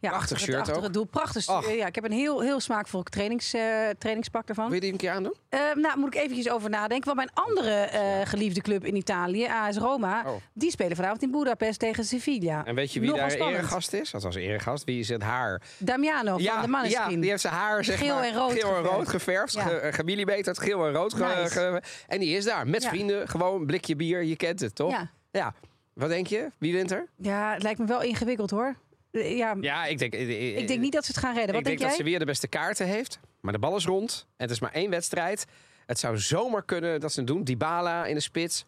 [0.00, 0.82] Ja, Prachtig shirt achter ook.
[0.82, 1.04] het doel.
[1.04, 1.46] Prachtig.
[1.46, 1.72] Ach.
[1.74, 3.62] Ja, ik heb een heel, heel smaakvol trainings, eh,
[3.98, 4.64] trainingspak ervan.
[4.64, 5.34] Wil je die een keer aandoen?
[5.48, 7.14] Eh, nou, moet ik eventjes over nadenken.
[7.14, 10.22] Want mijn andere eh, geliefde club in Italië, AS Roma...
[10.26, 10.32] Oh.
[10.52, 12.64] die spelen vanavond in Budapest tegen Sevilla.
[12.64, 14.14] En weet je wie Nogal daar eregast is?
[14.14, 14.84] Althans, eregast.
[14.84, 15.62] Wie is het haar?
[15.78, 17.20] Damiano van de ja, Maneskin.
[17.20, 18.94] die heeft zijn haar zeg Geel maar, en rood geel en geverfd.
[18.96, 19.52] rood geverfd.
[19.54, 19.62] Ja.
[19.62, 21.14] ge- Gemillimeterd, geel en rood.
[21.14, 21.50] ge- Nice.
[21.50, 22.88] ge- en die is daar met Ja.
[22.88, 23.28] vrienden.
[23.28, 24.22] Gewoon een blikje bier.
[24.24, 24.90] Je kent het, toch?
[24.90, 25.10] Ja.
[25.30, 25.54] ja.
[25.92, 26.50] Wat denk je?
[26.58, 27.08] Wie wint er?
[27.16, 28.76] ja, het lijkt me wel ingewikkeld hoor.
[29.16, 30.14] Eh, Ja, Ja, ik denk...
[30.14, 31.48] eh, ik denk niet dat ze het gaan redden.
[31.48, 31.96] Ik Wat denk denk, dat jij?
[31.96, 33.18] Sevilla de beste kaarten heeft.
[33.40, 34.26] Maar de bal is rond.
[34.28, 35.44] En het is maar één wedstrijd.
[35.86, 37.44] Het zou zomaar kunnen dat ze het doen.
[37.44, 38.64] Dybala in de spits.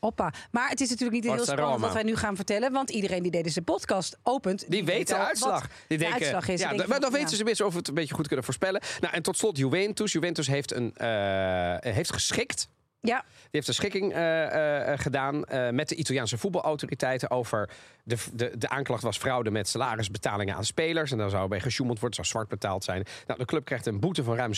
[0.00, 0.32] Hoppa.
[0.50, 2.72] Maar het is natuurlijk niet heel spannend wat wij nu gaan vertellen.
[2.72, 4.64] Want iedereen die deze podcast opent...
[4.68, 5.60] Die weet de uitslag.
[5.60, 6.60] Die de denken, uitslag is.
[6.60, 8.80] Ja, dan, weten ze minstens of we het een beetje goed kunnen voorspellen.
[9.00, 10.12] Nou, en tot slot Juventus.
[10.12, 12.68] Juventus heeft, een, eh, heeft geschikt.
[13.06, 17.70] Ja, Die heeft een schikking eh, eh, gedaan eh, met de Italiaanse voetbalautoriteiten over
[18.02, 21.12] de, de, de aanklacht was fraude met salarisbetalingen aan spelers.
[21.12, 23.04] En daar zou bij gesjoemeld worden, zou zwart betaald zijn.
[23.26, 24.52] Nou, de club krijgt een boete van ruim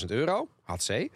[0.00, 0.48] 700.000 euro.
[0.62, 1.10] Had ze.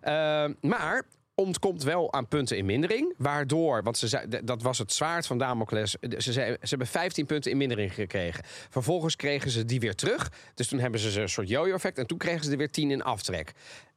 [0.00, 1.02] Eh, maar
[1.36, 3.14] ontkomt wel aan punten in mindering.
[3.18, 5.96] Waardoor, want ze zei, dat was het zwaard van Damocles.
[6.00, 8.44] Ze, zei, ze hebben 15 punten in mindering gekregen.
[8.70, 10.32] Vervolgens kregen ze die weer terug.
[10.54, 11.98] Dus toen hebben ze een soort yo-yo-effect.
[11.98, 13.52] En toen kregen ze er weer 10 in aftrek.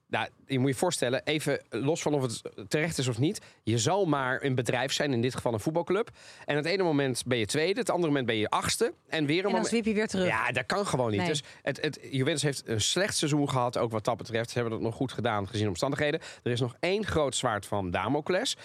[0.10, 3.42] Nou, je moet je voorstellen, even los van of het terecht is of niet.
[3.64, 6.10] Je zal maar een bedrijf zijn, in dit geval een voetbalclub.
[6.46, 8.94] En het ene moment ben je tweede, het andere moment ben je achtste.
[9.08, 9.86] En weer een en dan moment.
[9.86, 10.28] je weer terug.
[10.28, 11.20] Ja, dat kan gewoon niet.
[11.20, 11.28] Nee.
[11.28, 14.50] Dus het, het, Juventus heeft een slecht seizoen gehad, ook wat dat betreft.
[14.50, 16.20] Ze hebben dat nog goed gedaan, gezien de omstandigheden.
[16.44, 18.58] Er is nog één groot zwaard van Damocles.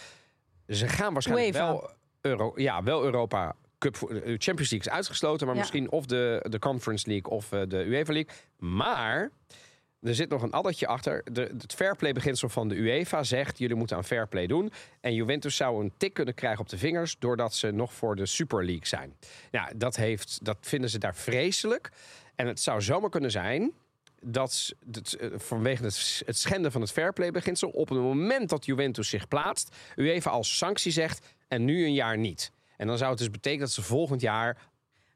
[0.68, 5.54] Ze gaan waarschijnlijk wel, Euro, ja, wel Europa Cup, de Champions League is uitgesloten, maar
[5.54, 5.60] Ja.
[5.60, 8.34] misschien of de, de Conference League of eh, de UEFA League.
[8.58, 9.30] Maar
[10.04, 11.22] er zit nog een addertje achter.
[11.32, 13.58] De, het fairplay-beginsel van de UEFA zegt...
[13.58, 14.72] jullie moeten aan fairplay doen.
[15.00, 17.16] En Juventus zou een tik kunnen krijgen op de vingers...
[17.18, 19.16] doordat ze nog voor de Super League zijn.
[19.50, 21.90] Ja, dat, heeft, dat vinden ze daar vreselijk.
[22.34, 23.72] En het zou zomaar kunnen zijn...
[24.20, 27.68] dat eh, vanwege het, het schenden van het fairplay-beginsel...
[27.68, 29.76] op het moment dat Juventus zich plaatst...
[29.96, 32.52] UEFA als sanctie zegt en nu een jaar niet.
[32.76, 34.58] En dan zou het dus betekenen dat ze volgend jaar...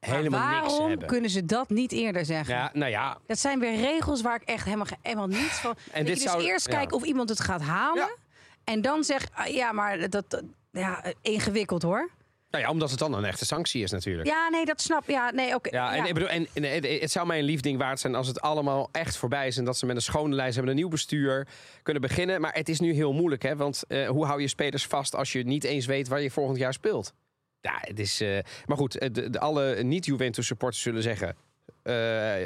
[0.01, 1.07] Helemaal niks waarom hebben.
[1.07, 2.55] kunnen ze dat niet eerder zeggen?
[2.55, 5.75] Ja, nou ja, Dat zijn weer regels waar ik echt helemaal, helemaal niets van...
[5.93, 6.77] En dit je dus zou- eerst ja.
[6.77, 8.03] kijkt of iemand het gaat halen...
[8.03, 8.17] Ja.
[8.65, 12.11] en dan zegt, ah, ja, maar dat, ja, ingewikkeld hoor.
[12.51, 14.29] nou ja, omdat het dan een echte sanctie is natuurlijk.
[14.29, 15.77] Ja, nee, dat snap Ja, nee, oké.
[15.77, 16.07] Ja, en, ja.
[16.07, 16.65] Ik bedoel, en, en
[17.01, 19.57] het, zou mij een lief ding waard zijn als het allemaal echt voorbij is.
[19.57, 21.49] En dat ze met een schone lijst hebben, een nieuw bestuur
[21.83, 22.41] kunnen beginnen.
[22.41, 23.57] Maar het is nu heel moeilijk, hè?
[23.57, 26.59] Want eh, hoe hou je spelers vast als je niet eens weet waar je volgend
[26.59, 27.13] jaar speelt?
[27.61, 28.21] Ja, het is.
[28.21, 31.37] eh, maar goed, eh, de, de, alle niet-Juventus supporters zullen zeggen.
[31.83, 31.95] eh,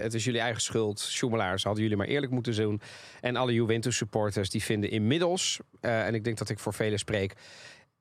[0.00, 1.00] het is jullie eigen schuld.
[1.00, 2.80] Sjoemelaars hadden jullie maar eerlijk moeten doen.
[3.20, 7.32] En alle Juventus supporters die vinden inmiddels, en ik denk dat ik voor velen spreek,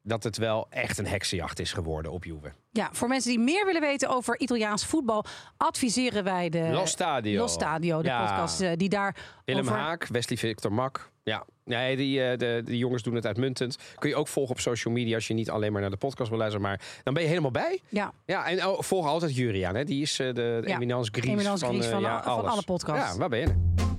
[0.03, 2.51] dat het wel echt een heksenjacht is geworden op Juve.
[2.71, 5.25] Ja, voor mensen die meer willen weten over Italiaans voetbal...
[5.57, 6.69] adviseren wij de...
[6.71, 7.37] Los Stadio.
[7.39, 8.25] Los Stadio, de Ja.
[8.27, 9.75] podcast die daar Willem over...
[9.77, 11.11] Haak, Wesley Victor Mak.
[11.23, 11.45] Ja,
[11.77, 13.77] nee, die, eh, de, de jongens doen het uitmuntend.
[13.99, 16.29] Kun je ook volgen op social media als je niet alleen maar naar de podcast
[16.29, 16.67] wil luisteren.
[16.67, 17.81] Maar dan ben je helemaal bij.
[17.89, 19.75] Ja, Ja, en oh, volg altijd Juriaan.
[19.75, 19.83] Hè?
[19.83, 21.45] Die is eh, de, de Ja, eminence gries
[21.87, 23.13] van, eh, van van alle podcasts.
[23.13, 23.90] Ja, waar ben je?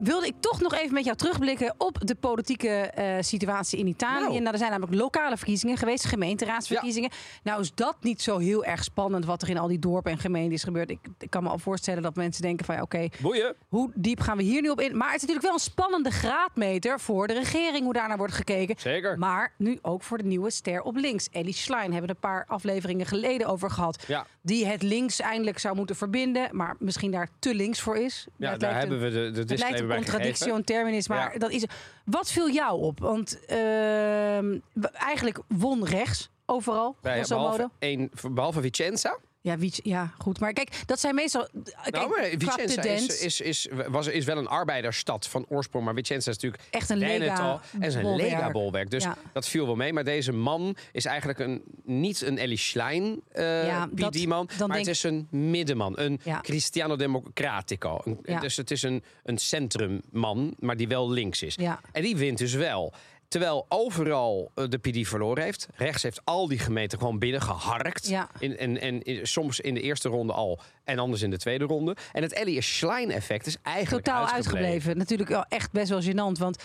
[0.00, 4.20] Wilde ik toch nog even met jou terugblikken op de politieke eh, situatie in Italië.
[4.26, 4.38] Nou.
[4.40, 7.10] Nou, er zijn namelijk lokale verkiezingen geweest, gemeenteraadsverkiezingen.
[7.42, 10.18] Nou is dat niet zo heel erg spannend wat er in al die dorpen en
[10.18, 10.90] gemeenten is gebeurd.
[10.90, 13.08] Ik, ik kan me al voorstellen dat mensen denken van ja, oké,
[13.68, 14.96] hoe diep gaan we hier nu op in?
[14.96, 18.74] Maar het is natuurlijk wel een spannende graadmeter voor de regering hoe daarnaar wordt gekeken.
[18.78, 19.18] Zeker.
[19.18, 21.28] Maar nu ook voor de nieuwe ster op links.
[21.30, 24.04] Ellie Schlein hebben we een paar afleveringen geleden over gehad.
[24.06, 24.26] Ja.
[24.42, 28.26] Die het links eindelijk zou moeten verbinden, maar misschien daar te links voor is.
[28.36, 31.38] Ja, daar een- hebben we de, de disclaimer een contradictie in terminis, maar Ja.
[31.38, 31.64] dat is.
[32.04, 32.98] Wat viel jou op?
[32.98, 34.58] Want ehm,
[34.92, 36.96] eigenlijk won rechts overal.
[37.02, 39.16] Bij- behalve, één, behalve Vicenza.
[39.42, 40.40] Ja, ja, goed.
[40.40, 41.48] Maar kijk, dat zijn meestal...
[41.64, 45.84] Kijk, nou, maar Vicenza is, is, is, was, is wel een arbeidersstad van oorsprong.
[45.84, 48.30] Maar Vicenza is natuurlijk Echt een lega en bolwerk.
[48.30, 48.90] lega-bolwerk.
[48.90, 49.16] Dus Ja.
[49.32, 49.92] dat viel wel mee.
[49.92, 54.48] Maar deze man is eigenlijk een, niet een Ellie Schlein eh Ja, dat- PD-man.
[54.58, 55.98] dan Maar het is een middenman.
[55.98, 56.40] Een Ja.
[56.40, 58.00] Cristiano Democratico.
[58.04, 58.40] Een-.
[58.40, 61.56] Dus het is een, een centrumman, maar die wel links is.
[61.92, 62.92] En die wint dus wel.
[63.30, 65.68] Terwijl overal eh, de PD verloren heeft.
[65.74, 68.08] Rechts heeft al die gemeenten gewoon binnengeharkt.
[68.08, 68.28] Ja.
[68.38, 71.64] In, en, en in- soms in de eerste ronde al en anders in de tweede
[71.64, 71.96] ronde.
[72.12, 74.64] En het Ellie Schlein-effect is eigenlijk totaal uitgebleven.
[74.64, 74.98] uitgebleven.
[74.98, 76.38] Natuurlijk wel echt best wel gênant.
[76.38, 76.62] Want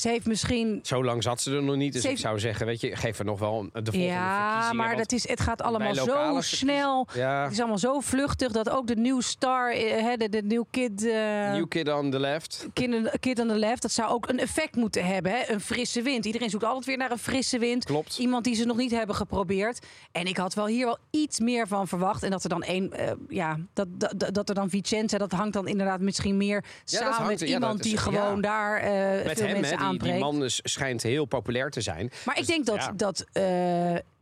[0.00, 0.80] ze heeft misschien...
[0.82, 1.92] Zo lang zat ze er nog niet.
[1.92, 4.72] Dus Ze ik heeft- zou zeggen, weet je, geef er nog wel de volgende Ja,
[4.72, 7.06] maar dat is, het gaat allemaal zo snel.
[7.14, 7.42] Ja.
[7.42, 10.62] Het is allemaal zo vluchtig dat ook de nieuwe star, eh, hè, de, de new
[10.70, 12.66] kid, eh, New Kid on the Left.
[12.72, 15.32] kid, kid on the left, dat zou ook een effect moeten hebben.
[15.32, 15.38] Hè?
[15.52, 16.24] Een frisse wind.
[16.24, 17.84] Iedereen zoekt altijd weer naar een frisse wind.
[17.84, 18.18] Klopt.
[18.18, 19.86] Iemand die ze nog niet hebben geprobeerd.
[20.12, 22.22] En ik had wel hier wel iets meer van verwacht.
[22.22, 25.52] En dat er dan één, eh, ja, dat, dat, dat er dan Vicenza, dat hangt
[25.52, 28.82] dan inderdaad misschien meer samen hangt- met iemand is- die gewoon daar
[29.24, 32.10] Met veel mensen die, die man is, schijnt heel populair te zijn.
[32.24, 32.92] Maar ik Dus, denk dat, ja.
[32.96, 33.42] dat eh,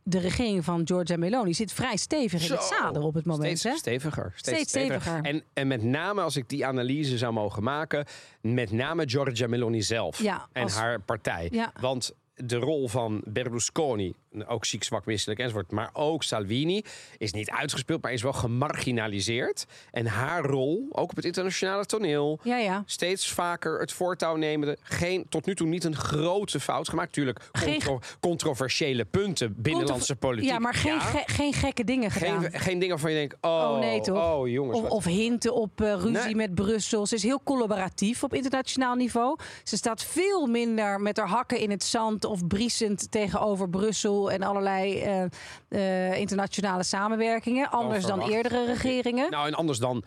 [0.03, 3.59] de regering van Giorgia Meloni zit vrij stevig in het zadel op het moment.
[3.59, 3.75] Steeds hè?
[3.79, 4.31] steviger.
[4.35, 5.21] Steeds, Steeds steviger.
[5.23, 8.05] En, en met name, als ik die analyse zou mogen maken...
[8.41, 11.47] met name Giorgia Meloni zelf Ja, en als- haar partij.
[11.51, 11.71] Ja.
[11.79, 14.13] Want de rol van Berlusconi,
[14.47, 15.71] ook ziek, zwak, misselijk enzovoort...
[15.71, 16.83] maar ook Salvini,
[17.17, 18.01] is niet uitgespeeld...
[18.01, 19.65] maar is wel gemarginaliseerd.
[19.91, 22.39] En haar rol, ook op het internationale toneel...
[22.43, 22.83] Ja, ja.
[22.85, 24.77] steeds vaker het voortouw nemende.
[24.81, 27.13] Geen, tot nu toe niet een grote fout gemaakt.
[27.13, 30.49] Tuurlijk, contro- controversiële punten binnenlandse politiek.
[30.49, 32.41] Ja, maar geen, ge- geen gekke dingen gedaan.
[32.41, 34.33] geen, geen dingen waarvan je denkt, oh, Oh, nee, toch?
[34.33, 34.79] oh jongens.
[34.79, 36.35] Of, of hinten op eh, ruzie Nee.
[36.35, 37.05] met Brussel.
[37.05, 39.37] Ze is heel collaboratief op internationaal niveau.
[39.63, 44.43] Ze staat veel minder met haar hakken in het zand of briesend tegenover Brussel en
[44.43, 45.23] allerlei eh,
[45.69, 47.69] eh, internationale samenwerkingen.
[47.69, 48.31] Anders dan verwacht.
[48.33, 49.31] eerdere regeringen.
[49.31, 50.03] Nou, en anders dan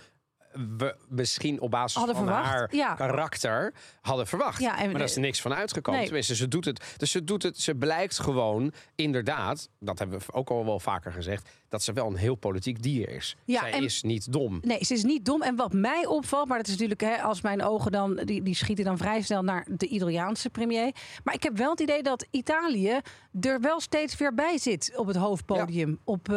[0.78, 2.94] we misschien op basis Hadden van verwacht, haar ja.
[2.94, 4.60] karakter hadden verwacht.
[4.60, 5.98] Ja, en- maar daar is er niks van uitgekomen.
[5.98, 6.08] Nee.
[6.08, 6.94] Tenminste, ze doet het.
[6.96, 7.58] Dus ze doet het.
[7.60, 12.06] Ze blijkt gewoon, inderdaad, dat hebben we ook al wel vaker gezegd, dat ze wel
[12.06, 13.36] een heel politiek dier is.
[13.44, 14.58] Ja, Zij en- is niet dom.
[14.62, 15.42] Nee, ze is niet dom.
[15.42, 18.54] En wat mij opvalt, maar dat is natuurlijk, hè, als mijn ogen dan, die, die
[18.54, 20.94] schieten dan vrij snel naar de Italiaanse premier.
[21.24, 22.98] Maar ik heb wel het idee dat Italië
[23.40, 25.98] er wel steeds weer bij zit op het hoofdpodium.
[26.04, 26.36] Op, eh,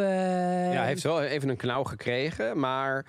[0.72, 3.06] Ja, hij heeft wel even een knauw gekregen, maar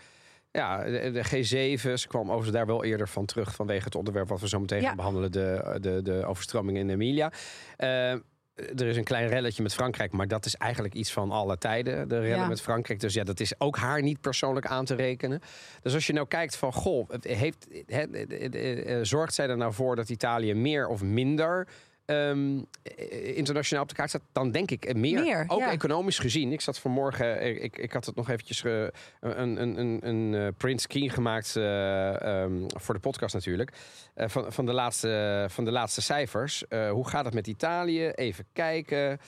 [0.55, 4.27] ja, de, de G7, ze kwam overigens daar wel eerder van terug vanwege het onderwerp
[4.29, 4.87] wat we zo meteen Ja.
[4.87, 7.31] gaan behandelen, de, de, de overstroming in Emilia.
[7.77, 8.11] Eh,
[8.55, 12.07] er is een klein relletje met Frankrijk, maar dat is eigenlijk iets van alle tijden.
[12.07, 12.47] De rellen Ja.
[12.47, 12.99] met Frankrijk.
[12.99, 15.39] Dus ja, dat is ook haar niet persoonlijk aan te rekenen.
[15.81, 19.95] Dus als je nou kijkt van, goh, heeft, he- eh, zorgt zij er nou voor
[19.95, 21.67] dat Italië meer of minder
[22.05, 24.21] ehm, eh, internationaal op de kaart staat?
[24.31, 25.21] Dan denk ik eh, meer.
[25.21, 25.71] Meer, ook ja.
[25.71, 26.51] economisch gezien.
[26.51, 30.35] Ik zat vanmorgen, eh, ik, ik had het nog eventjes ge- een, een, een, een
[30.35, 33.71] eh, print screen gemaakt eh, ehm, voor de podcast natuurlijk.
[34.13, 36.67] Eh, van, van, de laatste, van de laatste cijfers.
[36.67, 38.07] Eh, hoe gaat het met Italië?
[38.07, 39.19] Even kijken.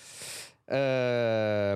[0.65, 1.73] Eh,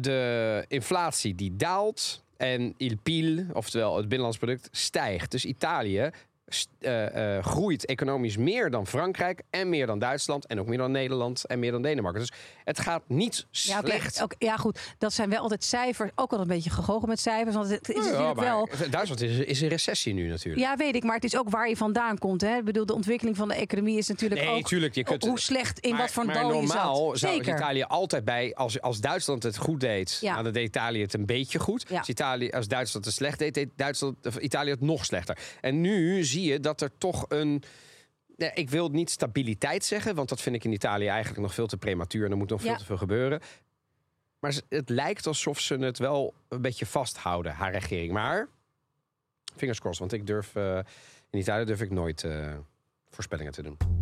[0.00, 5.30] de inflatie die daalt en il PIL, oftewel het binnenlands product, stijgt.
[5.30, 6.10] Dus Italië
[6.80, 10.90] eh, eh, groeit economisch meer dan Frankrijk en meer dan Duitsland en ook meer dan
[10.90, 12.20] Nederland en meer dan Denemarken.
[12.20, 12.32] Dus
[12.64, 14.24] het gaat niet Ja, slecht.
[14.38, 14.78] ja, goed.
[14.98, 16.10] Dat zijn wel altijd cijfers.
[16.10, 17.54] Ook altijd een beetje gegogen met cijfers.
[17.54, 18.68] Want het is Ja, natuurlijk wel.
[18.90, 20.64] Duitsland is, is in recessie nu natuurlijk.
[20.66, 21.02] Ja, weet ik.
[21.04, 22.40] Maar het is ook waar je vandaan komt.
[22.40, 22.56] Hè?
[22.56, 24.66] Ik bedoel, de ontwikkeling van de economie is natuurlijk Nee, ook...
[24.68, 27.18] tuurlijk, je kunt- hoe slecht, in maar, wat voor maar dal je normaal zat.
[27.18, 27.40] zou.
[27.40, 30.30] Italië altijd bij, als, als Duitsland het goed deed, Ja.
[30.32, 31.84] nou, dan deed Italië het een beetje goed.
[31.88, 31.98] Ja.
[31.98, 35.38] Als, Italië, als Duitsland het slecht deed, deed Duitsland, of Italië het nog slechter.
[35.60, 37.62] En nu zie je dat er toch een.
[38.36, 41.66] Ja, ik wil niet stabiliteit zeggen, want dat vind ik in Italië eigenlijk nog veel
[41.66, 43.40] te prematuur en er moet nog veel te veel gebeuren.
[44.38, 48.12] Maar het lijkt alsof ze het wel een beetje vasthouden, haar regering.
[48.12, 48.48] Maar,
[49.56, 50.78] fingers crossed, want ik durf, eh,
[51.30, 52.54] in Italië durf ik nooit eh,
[53.08, 53.97] voorspellingen te doen.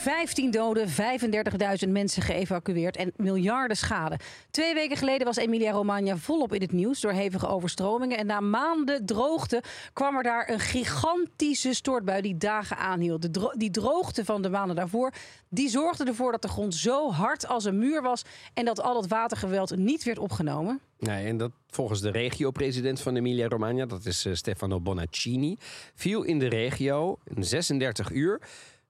[0.00, 4.18] 15 doden, 35.000 mensen geëvacueerd en miljarden schade.
[4.50, 8.18] Twee weken geleden was Emilia-Romagna volop in het nieuws door hevige overstromingen.
[8.18, 13.28] En na maanden droogte kwam er daar een gigantische stortbui die dagen aanhield.
[13.58, 15.12] Die droogte van de maanden daarvoor,
[15.48, 18.22] die zorgde ervoor dat de grond zo hard als een muur was...
[18.54, 20.80] en dat al het watergeweld niet werd opgenomen.
[20.98, 25.56] Nee, en dat volgens de regio-president van Emilia-Romagna, dat is eh, Stefano Bonaccini,
[25.94, 28.40] viel in de regio in 36 uur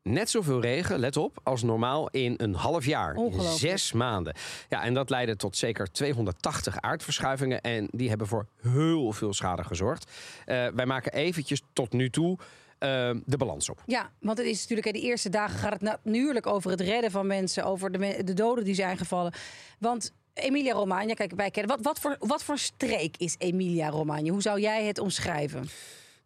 [0.03, 3.15] net zoveel regen, let op, als normaal in een half jaar.
[3.17, 4.35] In zes maanden.
[4.69, 9.65] Ja, en dat leidde tot zeker 280 aardverschuivingen en die hebben voor heel veel schade
[9.65, 10.11] gezorgd.
[10.45, 12.39] Eh, wij maken eventjes tot nu toe
[12.79, 13.83] eh, de balans op.
[13.87, 17.27] Ja, want het is natuurlijk, de eerste dagen gaat het natuurlijk over het redden van
[17.27, 19.33] mensen, over de, me- de doden die zijn gevallen.
[19.79, 21.77] Want Emilia Romagna, kijk, wij kennen.
[21.77, 24.31] Wat, wat, voor, wat voor streek is Emilia Romagna?
[24.31, 25.69] Hoe zou jij het omschrijven?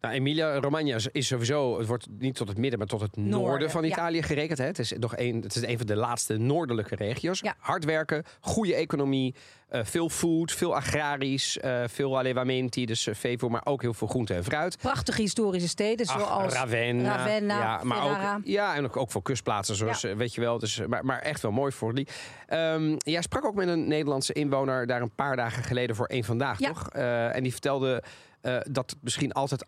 [0.01, 3.39] Nou, Emilia Romagna is- sowieso, het wordt niet tot het midden, maar tot het noorden,
[3.41, 3.89] Noorden, van ja.
[3.89, 4.57] Italië gerekend.
[4.57, 4.65] Hè.
[4.65, 7.39] Het, is nog een, het is een van de laatste noordelijke regio's.
[7.39, 7.55] Ja.
[7.57, 9.35] Hard werken, goede economie,
[9.67, 14.07] eh, veel food, veel agrarisch, eh, veel allevamenti, dus uh, veevoer, maar ook heel veel
[14.07, 14.77] groente en fruit.
[14.77, 17.15] Prachtige historische steden, Ach, zoals Ravenna.
[17.15, 18.35] Ravenna, ja, maar Ferrara.
[18.35, 20.09] ook, ja, en ook, ook veel kustplaatsen, zoals, Ja.
[20.09, 20.59] eh, weet je wel.
[20.59, 22.07] Dus, eh, maar, maar echt wel mooi voor die.
[22.47, 26.23] Ehm, jij sprak ook met een Nederlandse inwoner daar een paar dagen geleden voor één
[26.23, 26.89] vandaag, toch?
[26.89, 28.03] Eh, en die vertelde
[28.41, 29.65] eh, dat het misschien altijd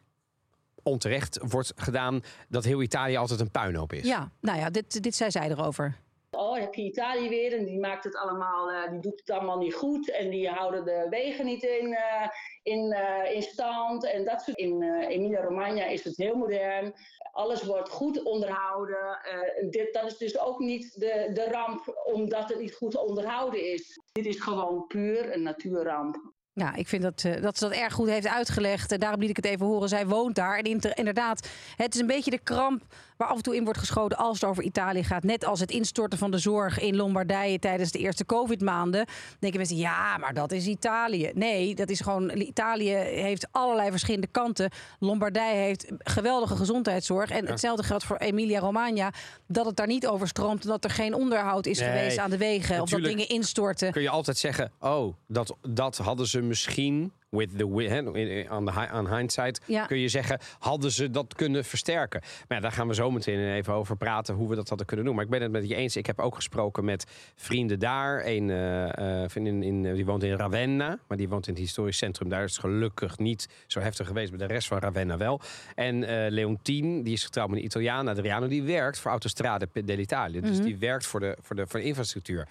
[0.88, 4.08] onterecht wordt gedaan dat heel Italië altijd een puinhoop is.
[4.08, 5.98] Ja, nou ja, dit, dit zei zij erover.
[6.32, 9.58] Oh, heb je Italië weer en die maakt het allemaal, eh, die doet het allemaal
[9.58, 12.30] niet goed en die houden de wegen niet in, eh,
[12.68, 14.58] in, eh, in stand en dat soort.
[14.58, 16.94] In eh, Emilia Romagna is het heel modern.
[17.32, 19.20] Alles wordt goed onderhouden.
[19.24, 23.72] Eh, dit, dat is dus ook niet de, de ramp omdat het niet goed onderhouden
[23.74, 24.02] is.
[24.12, 26.36] Dit is gewoon puur een natuurramp.
[26.58, 28.92] Ja, ik vind dat, eh, dat ze dat erg goed heeft uitgelegd.
[28.92, 29.90] En daarom liet ik het even horen.
[29.90, 30.58] Zij woont daar.
[30.58, 32.82] En inderdaad, het is een beetje de kramp
[33.18, 35.24] waar af en toe in wordt geschoten als het over Italië gaat.
[35.24, 39.06] Net als het instorten van de zorg in Lombardije tijdens de eerste COVID-maanden.
[39.40, 41.32] denken mensen, ja, maar dat is Italië.
[41.34, 42.32] Nee, dat is gewoon.
[42.38, 44.72] Italië heeft allerlei verschillende kanten.
[45.00, 47.30] Lombardije heeft geweldige gezondheidszorg.
[47.30, 49.12] En hetzelfde geldt voor Emilia-Romagna.
[49.48, 50.64] Dat het daar niet overstroomt.
[50.64, 52.82] En dat er geen onderhoud is Nee, geweest aan de wegen.
[52.82, 53.92] Of dat dingen instorten.
[53.92, 58.52] Kun je altijd zeggen, oh, dat, dat hadden ze misschien, with the, wi- hè, in-
[58.52, 59.86] on, the, on hindsight, Ja.
[59.86, 62.22] kun je zeggen, hadden ze dat kunnen versterken.
[62.48, 65.06] Maar ja, daar gaan we zo meteen even over praten, hoe we dat hadden kunnen
[65.06, 65.16] doen.
[65.16, 65.96] Maar ik ben het met je eens.
[65.96, 68.26] Ik heb ook gesproken met vrienden daar.
[68.26, 71.62] Een eh, eh, vriendin in, eh, die woont in Ravenna, maar die woont in het
[71.62, 72.30] historisch centrum.
[72.30, 75.42] Daar is het gelukkig niet zo heftig geweest, maar de rest van Ravenna wel.
[75.76, 80.42] En eh Leontien, die is getrouwd met een Italiaan, Adriano, die werkt voor Autostrade dell'Italia.
[80.42, 82.48] Dus die werkt voor de, voor, de, voor de infrastructuur.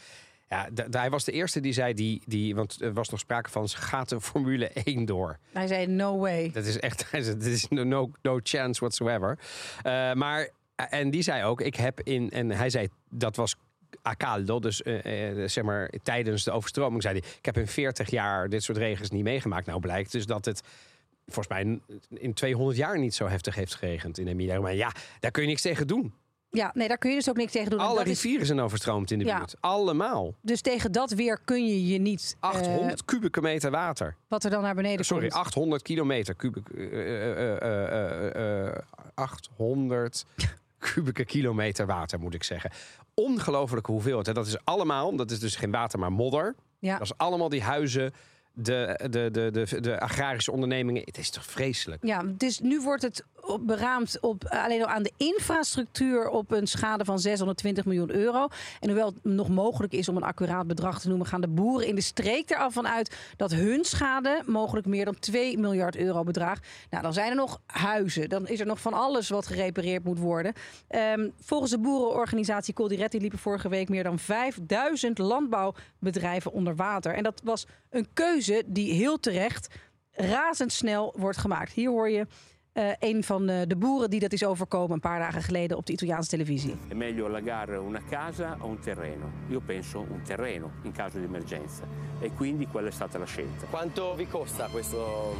[0.48, 3.68] Ja, hij was de eerste die zei, die, die, want er was nog sprake van,
[3.68, 5.38] ze gaat de Formule 1 door.
[5.52, 6.50] Hij zei, no way.
[6.52, 9.38] Dat is echt, dit is no, no, chance whatsoever.
[9.82, 13.54] Eh, maar, en die zei ook, ik heb in, en hij zei, dat was
[14.08, 17.66] a caldo, dus eh, eh, zeg maar tijdens de overstroming, zei hij, ik heb in
[17.66, 19.66] 40 jaar dit soort regens niet meegemaakt.
[19.66, 20.60] Nou blijkt dus dat het
[21.26, 21.82] volgens mij in-
[22.18, 24.60] in 200 jaar niet zo heftig heeft geregend in Emilia.
[24.60, 26.14] Maar ja, daar kun je niks tegen doen.
[26.56, 27.78] Ja, nee, daar kun je dus ook niks tegen doen.
[27.80, 29.36] En Alle dat is- rivieren zijn overstroomd in de Ja.
[29.36, 29.54] buurt.
[29.60, 30.34] Allemaal.
[30.40, 32.36] dus tegen dat weer kun je je niet...
[32.40, 34.16] eh, 800 kubieke meter water.
[34.28, 35.40] wat er dan naar beneden Sorry, komt.
[35.40, 36.68] 800 kilometer kubiek.
[36.68, 38.78] eh, eh, eh, eh, eh,
[39.14, 40.24] 800
[40.94, 42.70] kubieke kilometer water, moet ik zeggen.
[43.14, 44.26] Ongelofelijke hoeveelheid.
[44.26, 44.32] hè.
[44.32, 46.54] Dat is allemaal, dat is dus geen water, maar modder.
[46.78, 46.92] Ja.
[46.98, 48.12] Dat is allemaal die huizen,
[48.58, 51.02] de, de, de, de, de agrarische ondernemingen.
[51.04, 52.04] Het is toch vreselijk?
[52.04, 53.24] Ja, dus nu wordt het
[53.60, 58.48] beraamd op, eh, alleen al aan de infrastructuur op een schade van 620 miljoen euro.
[58.80, 61.86] En hoewel het nog mogelijk is om een accuraat bedrag te noemen, gaan de boeren
[61.86, 65.96] in de streek er al van uit dat hun schade mogelijk meer dan 2 miljard
[65.96, 66.66] euro bedraagt.
[66.90, 68.28] Nou, dan zijn er nog huizen.
[68.28, 70.52] Dan is er nog van alles wat gerepareerd moet worden.
[70.88, 77.14] Ehm, volgens de boerenorganisatie Coldiretti liepen vorige week meer dan 5000 landbouwbedrijven onder water.
[77.14, 79.74] En dat was een keuze die heel terecht
[80.10, 81.72] razendsnel wordt gemaakt.
[81.72, 82.26] Hier hoor je
[82.72, 85.86] eh, een van de, de boeren die dat is overkomen een paar dagen geleden op
[85.86, 86.76] de Italiaanse televisie.
[86.88, 89.30] È meglio allagare una casa o un terreno?
[89.48, 91.82] Io penso un terreno in caso di emergenza
[92.20, 93.66] e quindi quella è stata la scelta.
[93.66, 95.34] Quanto vi costa questo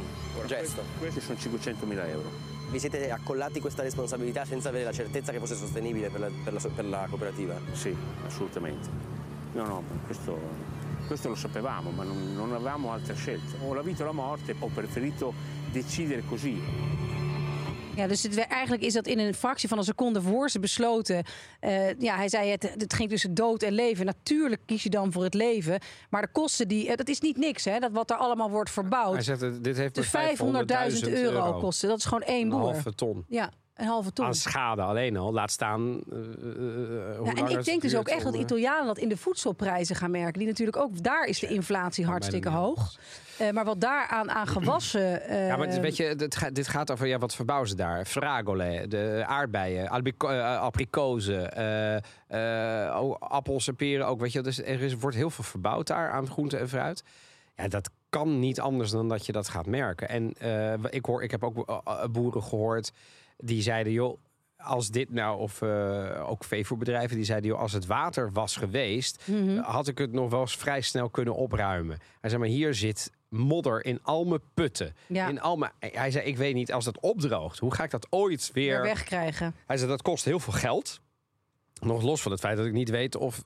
[0.45, 0.81] gesto?
[0.99, 2.29] Questi sono 500.000 euro.
[2.71, 6.53] Vi siete accollati questa responsabilità senza avere la certezza che fosse sostenibile per la, per
[6.53, 7.55] la per la cooperativa?
[7.71, 8.89] Sì, assolutamente.
[9.53, 10.39] No, no, questo,
[11.07, 13.55] questo lo sapevamo, ma non, non avevamo altre scelte.
[13.65, 15.33] O la vita o la morte, ho preferito
[15.71, 16.61] decidere così.
[17.95, 21.23] Ja, dus het, eigenlijk is dat in een fractie van een seconde voor ze besloten.
[21.59, 24.05] Eh, ja, hij zei het, het ging tussen dood en leven.
[24.05, 25.79] Natuurlijk kies je dan voor het leven.
[26.09, 27.79] Maar de kosten, die, eh, dat is niet niks, hè?
[27.79, 29.13] Dat wat er allemaal wordt verbouwd.
[29.13, 31.89] Hij zegt, eh, dit heeft de me 500.000 euro, kosten.
[31.89, 32.59] Dat is gewoon één Een boer.
[32.59, 33.25] halve ton.
[33.27, 34.25] Ja, een halve ton.
[34.25, 35.33] Aan schade alleen al.
[35.33, 36.01] Laat staan.
[36.11, 36.25] eh, eh,
[37.17, 40.11] eh, Ja, en ik denk dus ook echt dat Italianen dat in de voedselprijzen gaan
[40.11, 40.39] merken.
[40.39, 42.95] Die natuurlijk ook, daar is de inflatie hartstikke bijna niet hoog.
[43.53, 45.35] Maar wat daar aan, aan gewassen.
[45.45, 48.05] Ja, maar het- weet je, dit gaat, dit gaat over ja, wat verbouwen ze daar?
[48.05, 49.89] Fragole, de aardbeien,
[52.27, 54.19] eh, oh, appels en peren ook.
[54.19, 57.03] Weet je, dus er is, wordt heel veel verbouwd daar aan groente en fruit.
[57.55, 60.09] Ja, dat kan niet anders dan dat je dat gaat merken.
[60.09, 60.33] En
[60.89, 62.91] ik, hoor, ik heb ook boeren gehoord
[63.37, 64.17] die zeiden, joh,
[64.57, 69.23] als dit nou, of eh, ook veevoerbedrijven, die zeiden, joh, als het water was geweest,
[69.25, 69.57] mhm.
[69.57, 71.97] had ik het nog wel eens vrij snel kunnen opruimen.
[72.21, 74.95] Hij zei, maar hier zit modder in al mijn putten.
[75.07, 75.27] Ja.
[75.27, 78.07] In al mijn, hij zei, ik weet niet, als dat opdroogt, hoe ga ik dat
[78.09, 79.55] ooit Weer wegkrijgen.
[79.65, 81.01] hij zei dat kost heel veel geld.
[81.79, 83.43] Nog los van het feit dat ik niet weet of,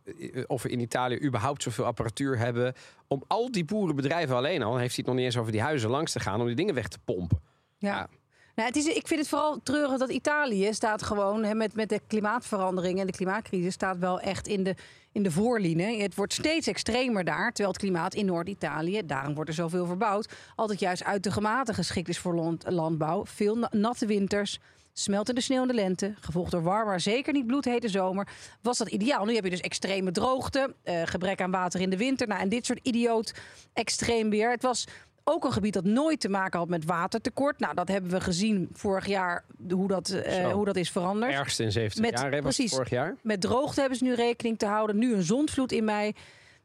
[0.48, 2.74] of we in Italië überhaupt zoveel apparatuur hebben.
[3.08, 5.90] om al die boerenbedrijven alleen al, heeft hij het nog niet eens over die huizen
[5.90, 6.40] langs te gaan.
[6.40, 7.42] om die dingen weg te pompen.
[7.78, 7.98] Ja.
[7.98, 8.08] Ja.
[8.56, 12.02] Nou, het is, ik vind het vooral treurig dat Italië staat gewoon met, met de
[12.08, 14.76] klimaatverandering en de klimaatcrisis staat wel echt in de,
[15.12, 16.02] in de voorlinie.
[16.02, 20.34] Het wordt steeds extremer daar, terwijl het klimaat in Noord-Italië, daarom wordt er zoveel verbouwd,
[20.56, 23.26] altijd juist uitermate geschikt is voor land- landbouw.
[23.26, 24.60] Veel na- natte winters.
[24.94, 28.28] Smeltende sneeuw in de lente, gevolgd door warm, maar zeker niet bloedhete zomer,
[28.62, 29.26] was dat ideaal.
[29.26, 32.28] Nu heb je dus extreme droogte, eh, gebrek aan water in de winter.
[32.28, 33.34] Nou, en dit soort idioot
[33.74, 34.50] extreem weer.
[34.52, 34.88] Het was
[35.32, 37.60] ook een gebied dat nooit te maken had met watertekort.
[37.60, 41.32] Nou, dat hebben we gezien vorig jaar, hoe dat, eh, hoe dat is veranderd.
[41.34, 42.72] Ergste in 70 Met- jaar, hè, precies.
[42.74, 43.16] vorig jaar.
[43.22, 44.98] Met droogte hebben ze nu rekening te houden.
[44.98, 46.12] Nu een zondvloed in mei.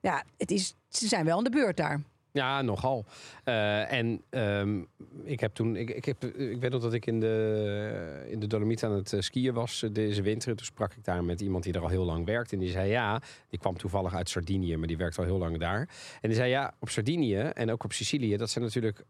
[0.01, 2.01] Ja, het is, ze zijn wel aan de beurt daar.
[2.37, 3.05] Ja, nogal.
[3.45, 4.83] Eh, en ehm,
[5.25, 8.47] ik heb toen, ik, ik, heb, ik weet nog dat ik in de, in de
[8.47, 10.57] Dolomiet aan het eh, skiën was eh, deze winter.
[10.57, 12.53] Toen sprak ik daar met iemand die er al heel lang werkt.
[12.53, 15.59] En die zei ja, die kwam toevallig uit Sardinië, maar die werkt al heel lang
[15.59, 15.89] daar.
[16.21, 19.05] En die zei ja, op Sardinië en ook op Sicilië, dat zijn natuurlijk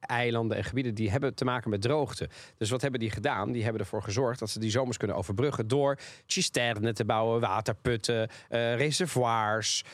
[0.00, 2.28] eilanden en gebieden die hebben te maken met droogte.
[2.56, 3.52] Dus wat hebben die gedaan?
[3.52, 8.28] Die hebben ervoor gezorgd dat ze die zomers kunnen overbruggen door cisternen te bouwen, waterputten,
[8.76, 9.84] reservoirs.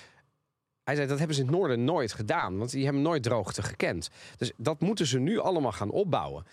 [0.85, 3.63] Hij zei dat hebben ze in het noorden nooit gedaan, want die hebben nooit droogte
[3.63, 4.11] gekend.
[4.37, 6.45] Dus dat moeten ze nu allemaal gaan opbouwen.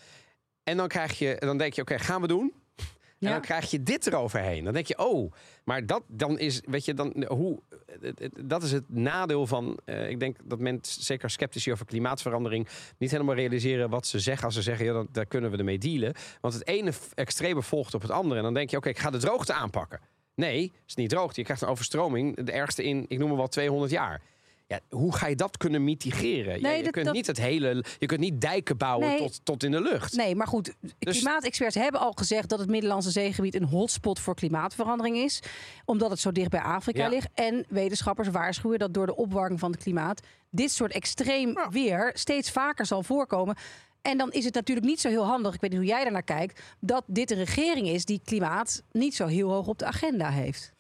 [0.64, 2.54] En dan krijg je, dan denk je, oké, gaan we doen.
[2.76, 4.64] En dan krijg je dit eroverheen.
[4.64, 5.32] Dan denk je, oh,
[5.64, 7.60] maar dat dan is, weet je, dan hoe,
[8.02, 9.80] het- het- dat is het nadeel van.
[9.86, 12.68] eh, ik denk dat mensen, zeker sceptici over klimaatverandering,
[12.98, 15.78] niet helemaal realiseren wat ze zeggen als ze zeggen, ja, dan, daar kunnen we ermee
[15.78, 16.14] dealen.
[16.42, 18.36] Want het ene extreme volgt op het andere.
[18.38, 20.00] En dan denk je, oké, ik ga de droogte aanpakken.
[20.42, 21.40] Nee, het is niet droogte.
[21.40, 24.22] Je krijgt een overstroming, de ergste in, ik noem maar wel 200 jaar.
[24.68, 26.62] Ja, hoe ga je dat kunnen mitigeren?
[26.62, 29.18] Nee, je dat- kunt dat- niet het hele, je kunt niet dijken bouwen Nee.
[29.18, 30.16] tot, tot in de lucht.
[30.16, 34.36] Nee, maar goed, Dus- klimaatexperts hebben al gezegd dat het Middellandse zeegebied een hotspot voor
[34.36, 35.40] klimaatverandering is.
[35.86, 37.10] Omdat het zo dicht bij Afrika Ja.
[37.10, 37.28] ligt.
[37.34, 42.52] En wetenschappers waarschuwen dat door de opwarming van het klimaat dit soort extreem weer steeds
[42.52, 43.56] vaker zal voorkomen.
[44.02, 46.24] En dan is het natuurlijk niet zo heel handig, ik weet niet hoe jij daarnaar
[46.24, 50.30] kijkt, dat dit een regering is die klimaat niet zo heel hoog op de agenda
[50.30, 50.74] heeft.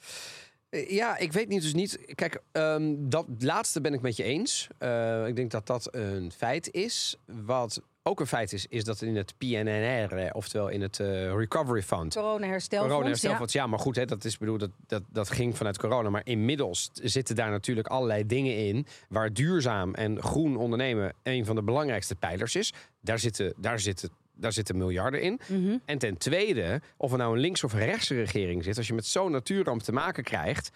[0.69, 1.99] Eh, Ja, ik weet niet dus niet.
[2.15, 4.67] Kijk, ehm, dat laatste ben ik met je eens.
[4.77, 7.15] Eh, ik denk dat dat een feit is.
[7.25, 11.33] Wat ook een feit is, is dat in het PNNR, eh, oftewel in het eh,
[11.33, 12.13] Recovery Fund.
[12.13, 12.93] Corona herstelfonds.
[12.93, 13.11] Corona ja.
[13.11, 13.67] herstelfonds, ja.
[13.67, 16.09] maar goed, hè, dat is bedoel, dat, dat, dat ging vanuit corona.
[16.09, 21.55] Maar inmiddels zitten daar natuurlijk allerlei dingen in waar duurzaam en groen ondernemen een van
[21.55, 22.73] de belangrijkste pijlers is.
[23.01, 25.39] Daar zitten, daar zitten, daar zitten miljarden in.
[25.47, 25.77] Mhm.
[25.85, 29.05] En ten tweede, of er nou een links- of rechtse regering zit, als je met
[29.05, 30.71] zo'n natuurramp te maken krijgt,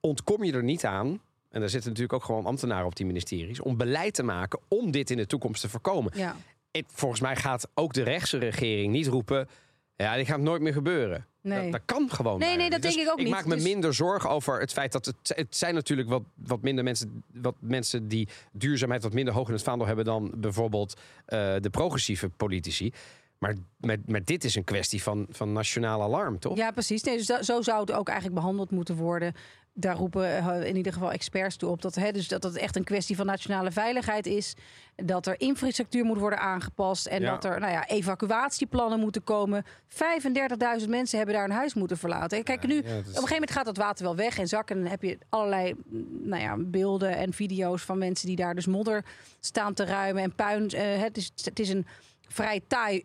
[0.00, 1.20] ontkom je er niet aan.
[1.50, 3.60] En daar zitten natuurlijk ook gewoon ambtenaren op die ministeries.
[3.60, 6.12] Om beleid te maken om dit in de toekomst te voorkomen.
[6.14, 6.36] Ja.
[6.70, 9.48] Ik- volgens mij gaat ook de rechtse regering niet roepen.
[9.96, 11.26] Ja, dit gaat nooit meer gebeuren.
[11.42, 11.62] Nee.
[11.62, 12.38] Dat, dat kan gewoon.
[12.38, 13.32] Nee, nee, dat denk ik ook ik niet.
[13.34, 16.62] maak me Dus- minder zorgen over het feit dat het, het zijn natuurlijk wat, wat
[16.62, 21.00] minder mensen, wat mensen die duurzaamheid wat minder hoog in het vaandel hebben dan bijvoorbeeld
[21.26, 22.92] eh, de progressieve politici.
[23.40, 26.56] Maar, maar, maar dit is een kwestie van, van nationaal alarm, toch?
[26.56, 27.02] Ja, precies.
[27.02, 29.32] Nee, dus zo zou het ook eigenlijk behandeld moeten worden.
[29.74, 31.82] Daar roepen eh, in ieder geval experts toe op.
[31.82, 34.54] Dat, hè, dus dat het echt een kwestie van nationale veiligheid is.
[34.96, 37.06] Dat er infrastructuur moet worden aangepast.
[37.06, 37.30] En Ja.
[37.30, 39.64] dat er nou ja, evacuatieplannen moeten komen.
[39.88, 42.42] 35.000 mensen hebben daar een huis moeten verlaten.
[42.44, 44.48] Kijk, nu, ja, dat is- op een gegeven moment gaat dat water wel weg en
[44.48, 44.76] zakken.
[44.76, 48.54] En dan heb je allerlei mm, nou ja, beelden en video's van mensen die daar
[48.54, 49.04] dus modder
[49.40, 50.68] staan te ruimen en puin.
[50.70, 51.86] eh, het, is, het is een
[52.32, 53.04] vrij taai,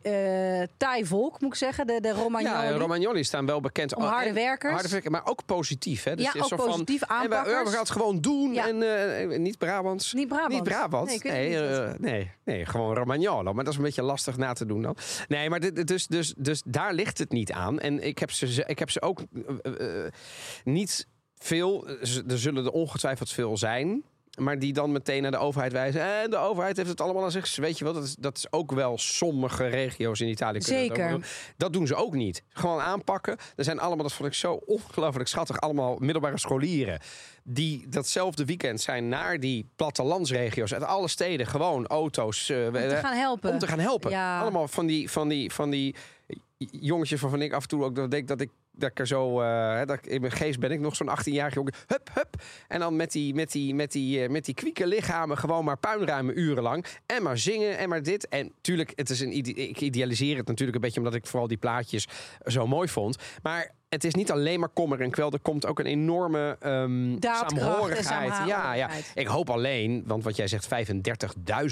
[0.77, 1.87] taai volk, moet ik zeggen.
[1.87, 2.65] De, de Romagnoli.
[2.67, 4.73] Ja, Romagnoli staan wel bekend Om harde werkers.
[4.73, 6.03] Harde werkers, maar ook positief.
[6.03, 6.15] Hè?
[6.15, 7.63] Dus Ja, ook van, positief, en ja, aanpakkers.
[7.63, 8.53] we gaan het gewoon doen.
[8.53, 8.67] Ja.
[8.67, 8.81] En
[9.31, 10.13] eh, niet Brabants.
[10.13, 10.53] Niet Brabant.
[10.53, 11.23] Niet Brabant.
[11.23, 13.53] Nee, Nee, niet eh, nee, nee, gewoon Romagnolo.
[13.53, 14.95] Maar dat is een beetje lastig na te doen dan.
[15.27, 17.79] Nee, maar dit, dus, dus, dus daar ligt het niet aan.
[17.79, 19.21] En ik heb ze, ik heb ze ook
[20.63, 21.07] niet
[21.37, 21.87] veel.
[22.27, 24.03] Er zullen er ongetwijfeld veel zijn.
[24.35, 26.01] Maar die dan meteen naar de overheid wijzen.
[26.01, 27.55] En de overheid heeft het allemaal aan zich.
[27.55, 30.61] Weet je wel, dat is, dat is ook wel sommige regio's in Italië.
[30.61, 31.09] Zeker.
[31.09, 31.23] doen.
[31.57, 32.43] Dat doen ze ook niet.
[32.49, 33.37] Gewoon aanpakken.
[33.55, 36.99] Er zijn allemaal, dat vond ik zo ongelooflijk schattig, allemaal middelbare scholieren.
[37.43, 41.47] Die datzelfde weekend zijn naar die plattelandsregio's uit alle steden.
[41.47, 42.49] Gewoon auto's.
[42.49, 43.51] eh, Om te gaan helpen.
[43.51, 44.09] Om te gaan helpen.
[44.11, 44.39] Ja.
[44.41, 45.95] Allemaal van die, van die, van die
[46.57, 49.41] jongetjes waarvan ik af en toe ook dat denk dat ik dat ik er zo
[49.41, 51.73] hè, dat ik, in mijn geest ben ik nog zo'n 18-jarige jongen.
[51.87, 52.43] Hup, hup.
[52.67, 55.77] En dan met die, met die, met die, eh, met die kwieke lichamen gewoon maar
[55.77, 56.85] puinruimen urenlang.
[57.05, 58.27] En maar zingen en maar dit.
[58.27, 61.47] En tuurlijk, het is een ide- ik idealiseer het natuurlijk een beetje omdat ik vooral
[61.47, 62.07] die plaatjes
[62.45, 63.17] zo mooi vond.
[63.43, 65.31] Maar het is niet alleen maar kommer en kwel.
[65.31, 68.47] Er komt ook een enorme en saamhorigheid.
[68.47, 68.89] Ja, ja.
[69.13, 70.67] Ik hoop alleen, want wat jij zegt,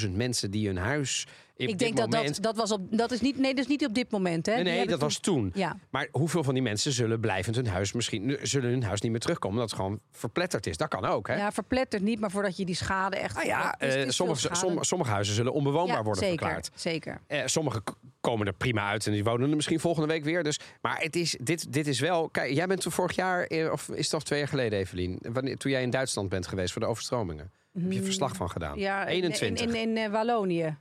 [0.05, 1.27] 35.000 mensen die hun huis.
[1.55, 2.97] Ik denk dat moment, dat, dat was op.
[2.97, 3.37] Dat is niet.
[3.37, 4.45] Nee, dat is niet op dit moment.
[4.45, 4.53] Hè?
[4.53, 5.51] Nee, nee, dat was toen.
[5.55, 5.77] Ja.
[5.89, 9.19] Maar hoeveel van die mensen zullen blijvend hun huis misschien zullen hun huis niet meer
[9.19, 10.77] terugkomen omdat het gewoon verpletterd is?
[10.77, 11.35] Dat kan ook, hè?
[11.35, 13.35] Ja, verpletterd niet, maar voordat je die schade echt.
[13.35, 14.73] Nou ja, is- eh, is sommige, veel schade.
[14.73, 16.69] som- sommige huizen zullen onbewoonbaar Ja, worden zeker, verklaard.
[16.75, 17.19] Zeker.
[17.27, 20.43] Eh, sommigen k- komen er prima uit en die wonen er misschien volgende week weer.
[20.43, 22.29] Dus, maar het is, dit, dit is wel.
[22.29, 25.19] Kijk, jij bent toen vorig jaar, eh, of is het toch twee jaar geleden, Evelien?
[25.21, 27.51] Wanneer, toen jij in Duitsland bent geweest voor de overstromingen.
[27.79, 28.73] Heb je verslag van gedaan?
[28.73, 29.65] Mm, Ja, in- 21.
[29.65, 30.77] In, in, in, Wallonië.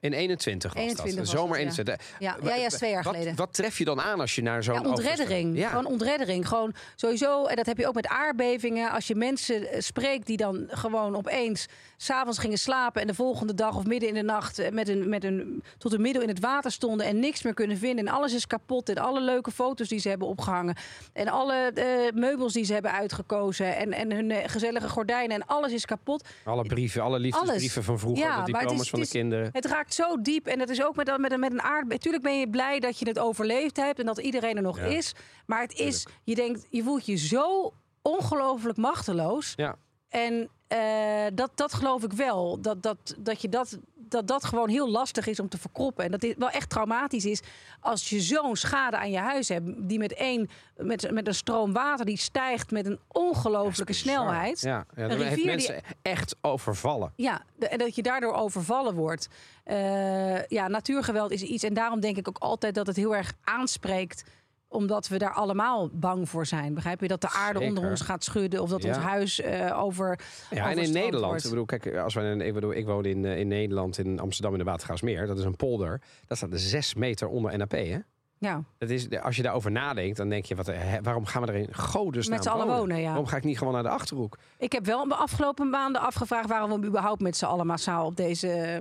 [0.00, 1.32] In 21 was 21 dat.
[1.32, 1.86] was Zomer dat, ja.
[1.86, 2.16] 21.
[2.18, 3.36] Ja, ja, twee jaar wat, geleden.
[3.36, 5.56] Wat tref je dan aan als je naar zo'n Ja, ontreddering.
[5.56, 5.68] Ja.
[5.68, 6.48] Gewoon ontreddering.
[6.48, 8.90] Gewoon sowieso, en dat heb je ook met aardbevingen.
[8.90, 11.66] Als je mensen eh, spreekt die dan gewoon opeens
[12.00, 13.00] s'avonds gingen slapen...
[13.00, 15.92] en de volgende dag of midden in de nacht eh, met een, met een, tot
[15.92, 17.06] een middel in het water stonden...
[17.06, 18.06] en niks meer kunnen vinden.
[18.06, 18.88] En alles is kapot.
[18.88, 20.76] En alle leuke foto's die ze hebben opgehangen.
[21.12, 23.76] En alle eh, meubels die ze hebben uitgekozen.
[23.76, 25.36] En, en hun eh, gezellige gordijnen.
[25.36, 26.28] En alles is kapot.
[26.44, 27.86] Alle brieven, alle liefdesbrieven Alles.
[27.86, 29.48] van vroeger, Ja, de het diploma's is- van de het is- kinderen.
[29.52, 30.46] Het raakt zo diep.
[30.46, 31.88] En dat is ook met, met, een- met een aard.
[31.88, 34.84] Natuurlijk ben je blij dat je het overleefd hebt en dat iedereen er nog Ja.
[34.84, 35.14] is.
[35.46, 37.72] Maar het is, je denkt, je voelt je zo
[38.02, 39.52] ongelooflijk machteloos.
[39.56, 39.76] Ja.
[40.08, 42.60] En eh, dat, dat geloof ik wel.
[42.60, 46.04] Dat, dat, dat, je dat, dat dat gewoon heel lastig is om te verkroppen.
[46.04, 47.40] En dat dit wel echt traumatisch is
[47.80, 49.88] als je zo'n schade aan je huis hebt.
[49.88, 54.60] Die met, één, met, met een stroom water die stijgt met een ongelooflijke snelheid.
[54.60, 57.12] Ja, ja Een heeft mensen echt overvallen.
[57.16, 59.28] Ja, en dat je daardoor overvallen wordt.
[59.64, 61.62] Eh, ja, natuurgeweld is iets.
[61.62, 64.24] En daarom denk ik ook altijd dat het heel erg aanspreekt
[64.68, 66.74] omdat we daar allemaal bang voor zijn.
[66.74, 67.08] Begrijp je?
[67.08, 67.74] Dat de aarde Zeker.
[67.76, 68.62] onder ons gaat schudden.
[68.62, 68.88] Of dat Ja.
[68.88, 70.18] ons huis eh, over.
[70.50, 71.44] Ja, en in Nederland, wordt.
[71.44, 74.52] ik bedoel, kijk, als wij, ik, bedoel, ik woon in, eh, in Nederland, in Amsterdam
[74.52, 75.26] in de Watergraafsmeer.
[75.26, 76.00] Dat is een polder.
[76.26, 77.98] Dat staat er zes meter onder NAP, hè?
[78.40, 81.48] Ja, Dat is, als je daarover nadenkt, dan denk je, wat, hè, waarom gaan we
[81.48, 83.06] er in godesnaam Met z'n allen wonen, ja.
[83.08, 84.38] Waarom ga ik niet gewoon naar de Achterhoek?
[84.58, 88.16] ik heb wel de afgelopen maanden afgevraagd waarom we überhaupt met z'n allen massaal op
[88.16, 88.80] deze.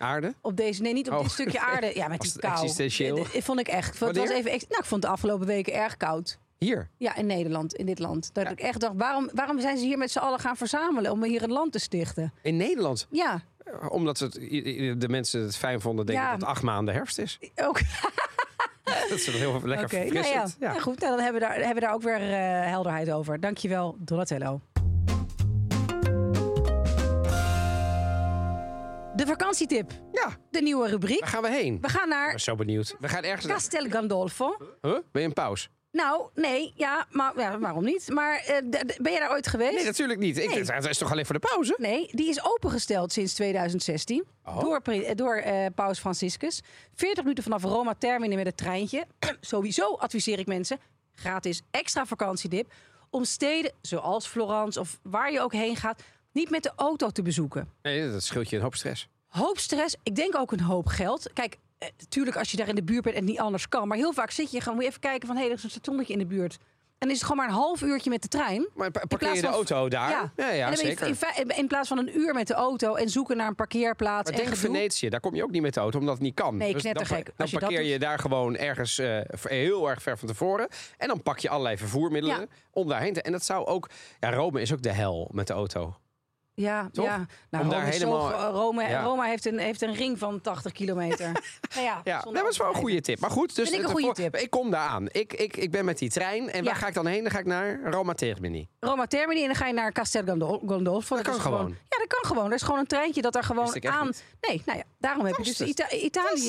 [0.00, 0.34] Eh, Aarde?
[0.40, 1.22] Op deze, nee, niet op Oh.
[1.22, 1.90] dit stukje aarde.
[1.94, 2.52] Ja, met die kou.
[2.52, 3.16] existentieel?
[3.16, 3.98] Eh, eh, vond ik echt.
[4.00, 6.38] Het was even, nou, ik vond de afgelopen weken erg koud.
[6.58, 6.88] Hier.
[6.96, 8.30] Ja, in Nederland, in dit land.
[8.32, 11.22] Dat ik echt dacht, waarom, waarom zijn ze hier met z'n allen gaan verzamelen om
[11.24, 12.32] hier een land te stichten?
[12.42, 13.06] In Nederland.
[13.10, 13.42] Ja,
[13.88, 16.30] Omdat het, de mensen het fijn vonden, denk ik Ja.
[16.30, 17.38] dat het acht maanden herfst is.
[17.68, 17.80] ook.
[19.08, 20.46] Dat is heel lekker Oké, nou ja.
[20.60, 20.72] ja.
[20.72, 21.00] goed.
[21.00, 23.40] Nou, dan hebben we, daar, hebben we daar ook weer eh, helderheid over.
[23.40, 24.60] Dankjewel, Donatello.
[29.20, 29.90] De vakantietip.
[30.12, 31.20] Ja, De nieuwe rubriek.
[31.20, 31.78] waar gaan we heen?
[31.80, 32.96] We gaan Ik naar ben zo benieuwd.
[33.00, 33.46] We gaan ergens...
[33.46, 34.56] Castel Gandolfo.
[34.80, 34.92] Huh?
[35.12, 35.68] Ben je in pauze?
[35.92, 38.08] Nou, nee, ja, maar ja, waarom niet?
[38.08, 38.56] Maar eh,
[39.00, 39.74] ben je daar ooit geweest?
[39.74, 40.38] Nee, natuurlijk niet.
[40.38, 40.64] Ik, Nee.
[40.64, 41.74] Het is toch alleen voor de pauze?
[41.78, 44.60] Nee, die is opengesteld sinds 2016 Oh.
[44.60, 46.62] door, eh, door eh, Paus Franciscus.
[46.94, 49.06] 40 minuten vanaf Roma Termini met het treintje.
[49.40, 50.78] Sowieso adviseer ik mensen,
[51.14, 52.72] gratis extra vakantiedip,
[53.10, 56.02] om steden zoals Florence of waar je ook heen gaat,
[56.32, 57.68] niet met de auto te bezoeken.
[57.82, 59.08] Nee, dat scheelt je een hoop stress.
[59.26, 61.30] Hoop stress, ik denk ook een hoop geld.
[61.32, 63.88] Kijk, eh, natuurlijk als je daar in de buurt bent en het niet anders kan.
[63.88, 65.70] Maar heel vaak zit je gewoon, moet je even kijken van, hé, er is een
[65.70, 66.58] stationnetje in de buurt.
[66.98, 68.68] En dan is het gewoon maar een half uurtje met de trein.
[68.74, 70.32] Maar pa- parkeer je de van- auto daar?
[70.36, 71.16] Ja, ja, dan zeker.
[71.58, 74.30] in, plaats van een uur met de auto en zoeken naar een parkeerplaats.
[74.30, 74.74] Maar en denk gedoe.
[74.74, 76.56] Venetië, daar kom je ook niet met de auto, omdat het niet kan.
[76.56, 77.06] Nee, dus dan, dan
[77.36, 80.68] Als je parkeer je daar gewoon ergens eh, heel erg ver van tevoren.
[80.98, 82.46] En dan pak je allerlei vervoermiddelen Ja.
[82.70, 83.22] om daarheen te...
[83.22, 83.88] En dat zou ook...
[84.20, 85.96] Ja, Rome is ook de hel met de auto.
[86.54, 87.04] Ja, Toch?
[87.04, 87.26] ja.
[87.50, 89.02] Nou, Om daar Rome, is zo helemaal- gro- Rome, Ja.
[89.02, 91.32] Rome heeft, een, heeft een ring van 80 kilometer.
[91.74, 93.20] nou ja, dat was wel een goede tip.
[93.20, 94.36] Maar goed, dus Vind ik een goede tip.
[94.36, 95.06] ik kom daar aan.
[95.10, 96.50] Ik, ik, ik ben met die trein.
[96.50, 97.22] En waar ga ik dan heen?
[97.22, 98.68] Dan ga ik naar Roma Termini.
[98.80, 101.16] Roma Termini en dan ga je naar Castel Gandol- Gandolfo.
[101.16, 101.68] Dat kan gewoon.
[101.88, 102.46] Ja, dat kan gewoon.
[102.46, 104.06] Er is gewoon een treintje dat er gewoon aan...
[104.06, 104.24] niet.
[104.40, 105.60] Nee, nou ja, daarom heb je dus.
[105.60, 106.48] Ita- Italië...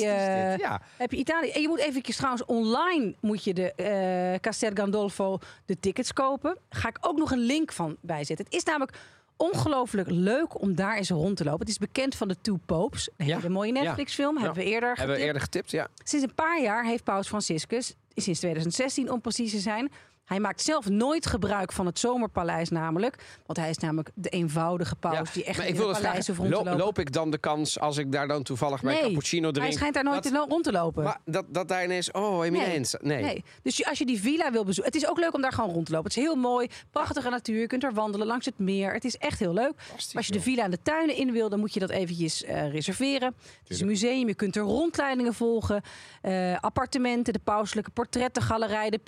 [0.58, 0.80] Ja.
[0.96, 1.50] Heb je Italië.
[1.50, 6.58] En je moet eventjes trouwens online moet je de eh Castel Gandolfo de tickets kopen.
[6.70, 8.44] Ga ik ook nog een link van bijzetten.
[8.44, 8.96] Het is namelijk
[9.42, 11.60] ongelooflijk leuk om daar eens rond te lopen.
[11.60, 13.08] Het is bekend van de Two Popes.
[13.16, 13.36] Een Ja.
[13.36, 13.82] hele mooie Ja.
[13.82, 14.36] Netflix-film.
[14.36, 15.26] Hebben we eerder Hebben we getipt.
[15.26, 15.88] eerder getipt, ja.
[16.04, 19.90] Sinds een paar jaar heeft Paus Franciscus, sinds 2016 om precies te zijn,
[20.24, 23.24] hij maakt zelf nooit gebruik van het zomerpaleis namelijk.
[23.46, 25.24] Want hij is namelijk de eenvoudige paus ja.
[25.32, 27.78] die echt Maar in ik het wilde paleis vragen, rond loop, ik dan de kans
[27.80, 29.66] als ik daar dan toevallig mijn Nee, cappuccino drink?
[29.66, 31.04] Hij schijnt daar nooit dat, rond te lopen.
[31.04, 32.98] maar dat, dat daar ineens, oh, eminence.
[33.02, 33.22] Nee.
[33.22, 33.44] Nee.
[33.62, 34.92] Dus je- als je die villa wil bezoeken.
[34.92, 36.08] Het is ook leuk om daar gewoon rond te lopen.
[36.08, 36.68] Het is heel mooi.
[36.90, 37.60] Prachtige natuur.
[37.60, 38.92] Je kunt er wandelen langs het meer.
[38.92, 39.72] Het is echt heel leuk.
[40.14, 42.70] Als je de villa en de tuinen in wil, dan moet je dat eventjes eh,
[42.70, 43.34] reserveren.
[43.62, 44.26] Het is een museum.
[44.28, 45.82] Je kunt er rondleidingen volgen.
[46.22, 48.98] Eh, appartementen, de pauselijke portrettengalerij, de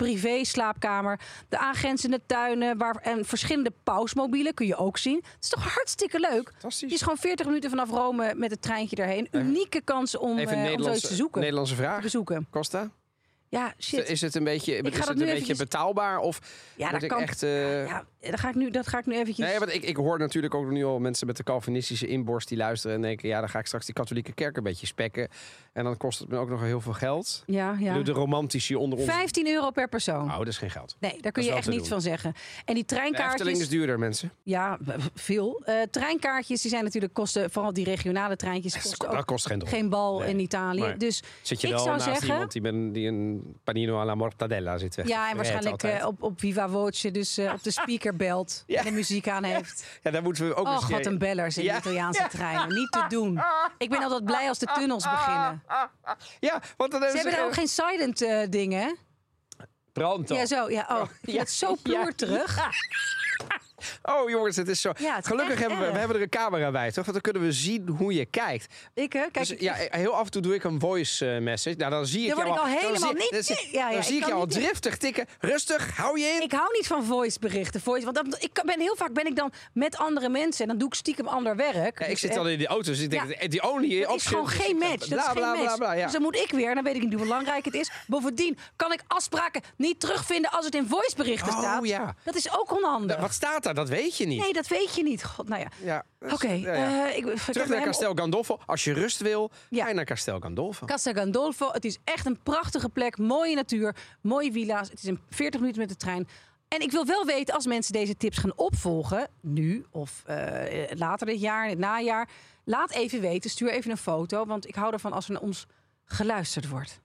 [1.05, 5.15] privé-slaapkamer, de aangrenzende tuinen waar, en verschillende pausmobielen kun je ook zien.
[5.15, 6.49] Het is toch hartstikke leuk.
[6.51, 6.81] Fantastisch.
[6.81, 9.27] Het is gewoon 40 minuten vanaf Rome met het treintje erheen.
[9.31, 11.39] Unieke kans om, Even om zoiets te zoeken.
[11.41, 12.01] Nederlandse Te vraag.
[12.01, 12.47] bezoeken.
[12.51, 12.89] Costa?
[13.49, 14.09] Ja, shit.
[14.09, 16.19] Is het een beetje, is het een beetje betaalbaar?
[16.19, 16.39] Of
[16.75, 17.21] ja, dat kan.
[17.21, 17.43] echt...
[17.43, 19.47] eh, Ja, dat ga ik nu, dat ga ik nu eventjes.
[19.47, 22.57] Nee, want ik, ik hoor natuurlijk ook nu al mensen met de Calvinistische inborst die
[22.57, 25.27] luisteren en denken: ja, dan ga ik straks die katholieke kerk een beetje spekken.
[25.73, 27.43] En dan kost het me ook nog heel veel geld.
[27.45, 27.93] ja, ja.
[27.93, 29.07] De, de romantici onder ons.
[29.07, 30.25] 15 euro per persoon.
[30.25, 30.95] Nou, dat is geen geld.
[30.99, 32.33] Nee, daar kun je echt niets van zeggen.
[32.65, 33.59] En die De treinkaartjes.
[33.59, 34.31] is duurder, mensen.
[34.43, 34.77] Ja,
[35.13, 35.61] veel.
[35.65, 39.67] Eh, treinkaartjes, die zijn natuurlijk kosten, vooral die regionale treintjes, kosten Dat ook kost geen
[39.67, 40.29] geen bal Nee.
[40.29, 40.93] in Italië.
[40.97, 44.15] Dus Zit je ik wel zou naast zeggen- iemand die, ben, die een panino alla
[44.15, 45.07] mortadella zit weg.
[45.07, 48.79] ja, en waarschijnlijk eh, op, op Viva Voce, dus eh, op de speaker belt Ja.
[48.79, 49.85] en de muziek aan heeft.
[50.03, 52.73] Ja, daar moeten we ook Oh god, een bellers in de Italiaanse treinen.
[52.73, 53.41] Niet te doen.
[53.77, 55.63] Ik ben altijd blij als de tunnels beginnen.
[56.39, 58.93] Ja, want dan Ze hebben hebben daar ook geen silent eh, dingen, hè?
[60.37, 60.69] Ja, zo.
[60.69, 61.45] Ja, oh, Ja.
[61.45, 62.57] zo ploerterig.
[64.03, 64.91] Oh jongens, het is zo.
[64.97, 66.95] Ja, het is Gelukkig hebben we, we hebben er een camera bij, toch?
[67.05, 68.73] Want dan kunnen we zien hoe je kijkt.
[68.93, 69.19] Ik, hè?
[69.31, 71.75] Kijk, Dus, ja, heel af en toe doe ik een voice eh, message.
[71.75, 73.89] Nou, dan zie ik Dan word jou ik al helemaal niet- Dan, zie- Ja, ja,
[73.89, 75.25] dan ik zie ik kan jou al driftig tikken.
[75.39, 76.41] Rustig, hou je in.
[76.41, 77.81] Ik hou niet van voiceberichten.
[77.81, 80.77] Voice, want dat, ik ben heel vaak ben ik dan met andere mensen en dan
[80.77, 81.99] doe ik stiekem ander werk.
[81.99, 83.47] Ja, ik Dus, zit eh, al in die auto, dus ik denk, Ja.
[83.47, 85.07] die only Dat is gewoon geen match.
[85.07, 85.41] Dat is geen
[85.79, 86.01] match.
[86.03, 87.91] Dus dan moet ik weer, dan weet ik niet hoe belangrijk het is.
[88.07, 91.87] Bovendien kan ik afspraken niet terugvinden als het in voiceberichten Oh, staat.
[91.87, 92.15] ja.
[92.23, 93.17] Dat is ook onhandig.
[93.17, 93.73] Wat staat daar?
[93.75, 94.39] Dat weet je niet.
[94.41, 95.23] Nee, dat weet je niet.
[95.23, 95.67] God, nou ja.
[95.83, 97.11] Ja, Oké, is- ja, ja.
[97.13, 98.59] eh, Terug naar Castel Gandolfo.
[98.65, 99.81] Als je rust wil, Ja.
[99.83, 100.85] ga je naar Castel Gandolfo.
[100.85, 101.69] Castel Gandolfo.
[101.71, 103.17] Het is echt een prachtige plek.
[103.17, 104.89] Mooie natuur, mooie villa's.
[104.89, 106.27] Het is een 40 minuten met de trein.
[106.67, 110.37] En ik wil wel weten, als mensen deze tips gaan opvolgen, nu of eh,
[110.97, 112.29] later dit jaar, in het najaar,
[112.65, 113.49] laat even weten.
[113.49, 115.65] Stuur even een foto, want ik hou ervan als er naar ons
[116.05, 117.01] geluisterd wordt.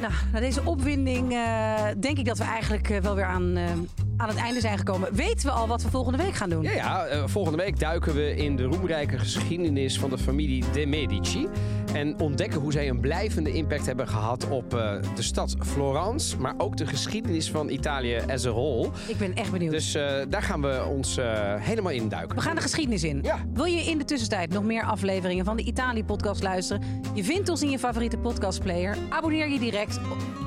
[0.00, 3.70] Nou, na deze opwinding eh, denk ik dat we eigenlijk wel weer aan, eh,
[4.16, 5.14] aan het einde zijn gekomen.
[5.14, 6.62] Weten we al wat we volgende week gaan doen?
[6.62, 10.86] Ja, ja eh, volgende week duiken we in de roemrijke geschiedenis van de familie De
[10.86, 11.48] Medici.
[11.92, 16.38] En ontdekken hoe zij een blijvende impact hebben gehad op eh, de stad Florence.
[16.38, 18.88] Maar ook de geschiedenis van Italië as a whole.
[19.06, 19.70] Ik ben echt benieuwd.
[19.70, 21.18] Dus eh, daar gaan we ons
[21.58, 22.36] helemaal in duiken.
[22.36, 23.20] We gaan de geschiedenis in.
[23.22, 23.38] Ja.
[23.52, 26.82] Wil je in de tussentijd nog meer afleveringen van de Italië-podcast luisteren?
[27.14, 28.96] Je vindt ons in je favoriete podcastplayer.
[29.08, 30.00] Abonneer je direct.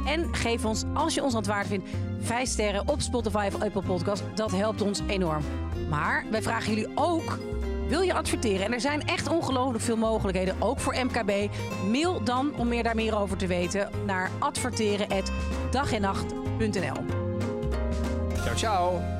[0.06, 1.90] En geef ons, als je ons aan het waard vindt,
[2.20, 4.24] 5 sterren op Spotify of Apple Podcast.
[4.36, 5.44] Dat helpt ons enorm.
[5.90, 7.38] Maar wij vragen jullie ook...
[7.88, 8.66] Wil je adverteren?
[8.66, 11.32] En er zijn echt ongelooflijk veel mogelijkheden, ook voor MKB.
[11.92, 17.06] Mail dan, om meer daar meer over te weten, naar adverteren@dagennacht.nl.
[18.44, 19.19] Ciao, ciao.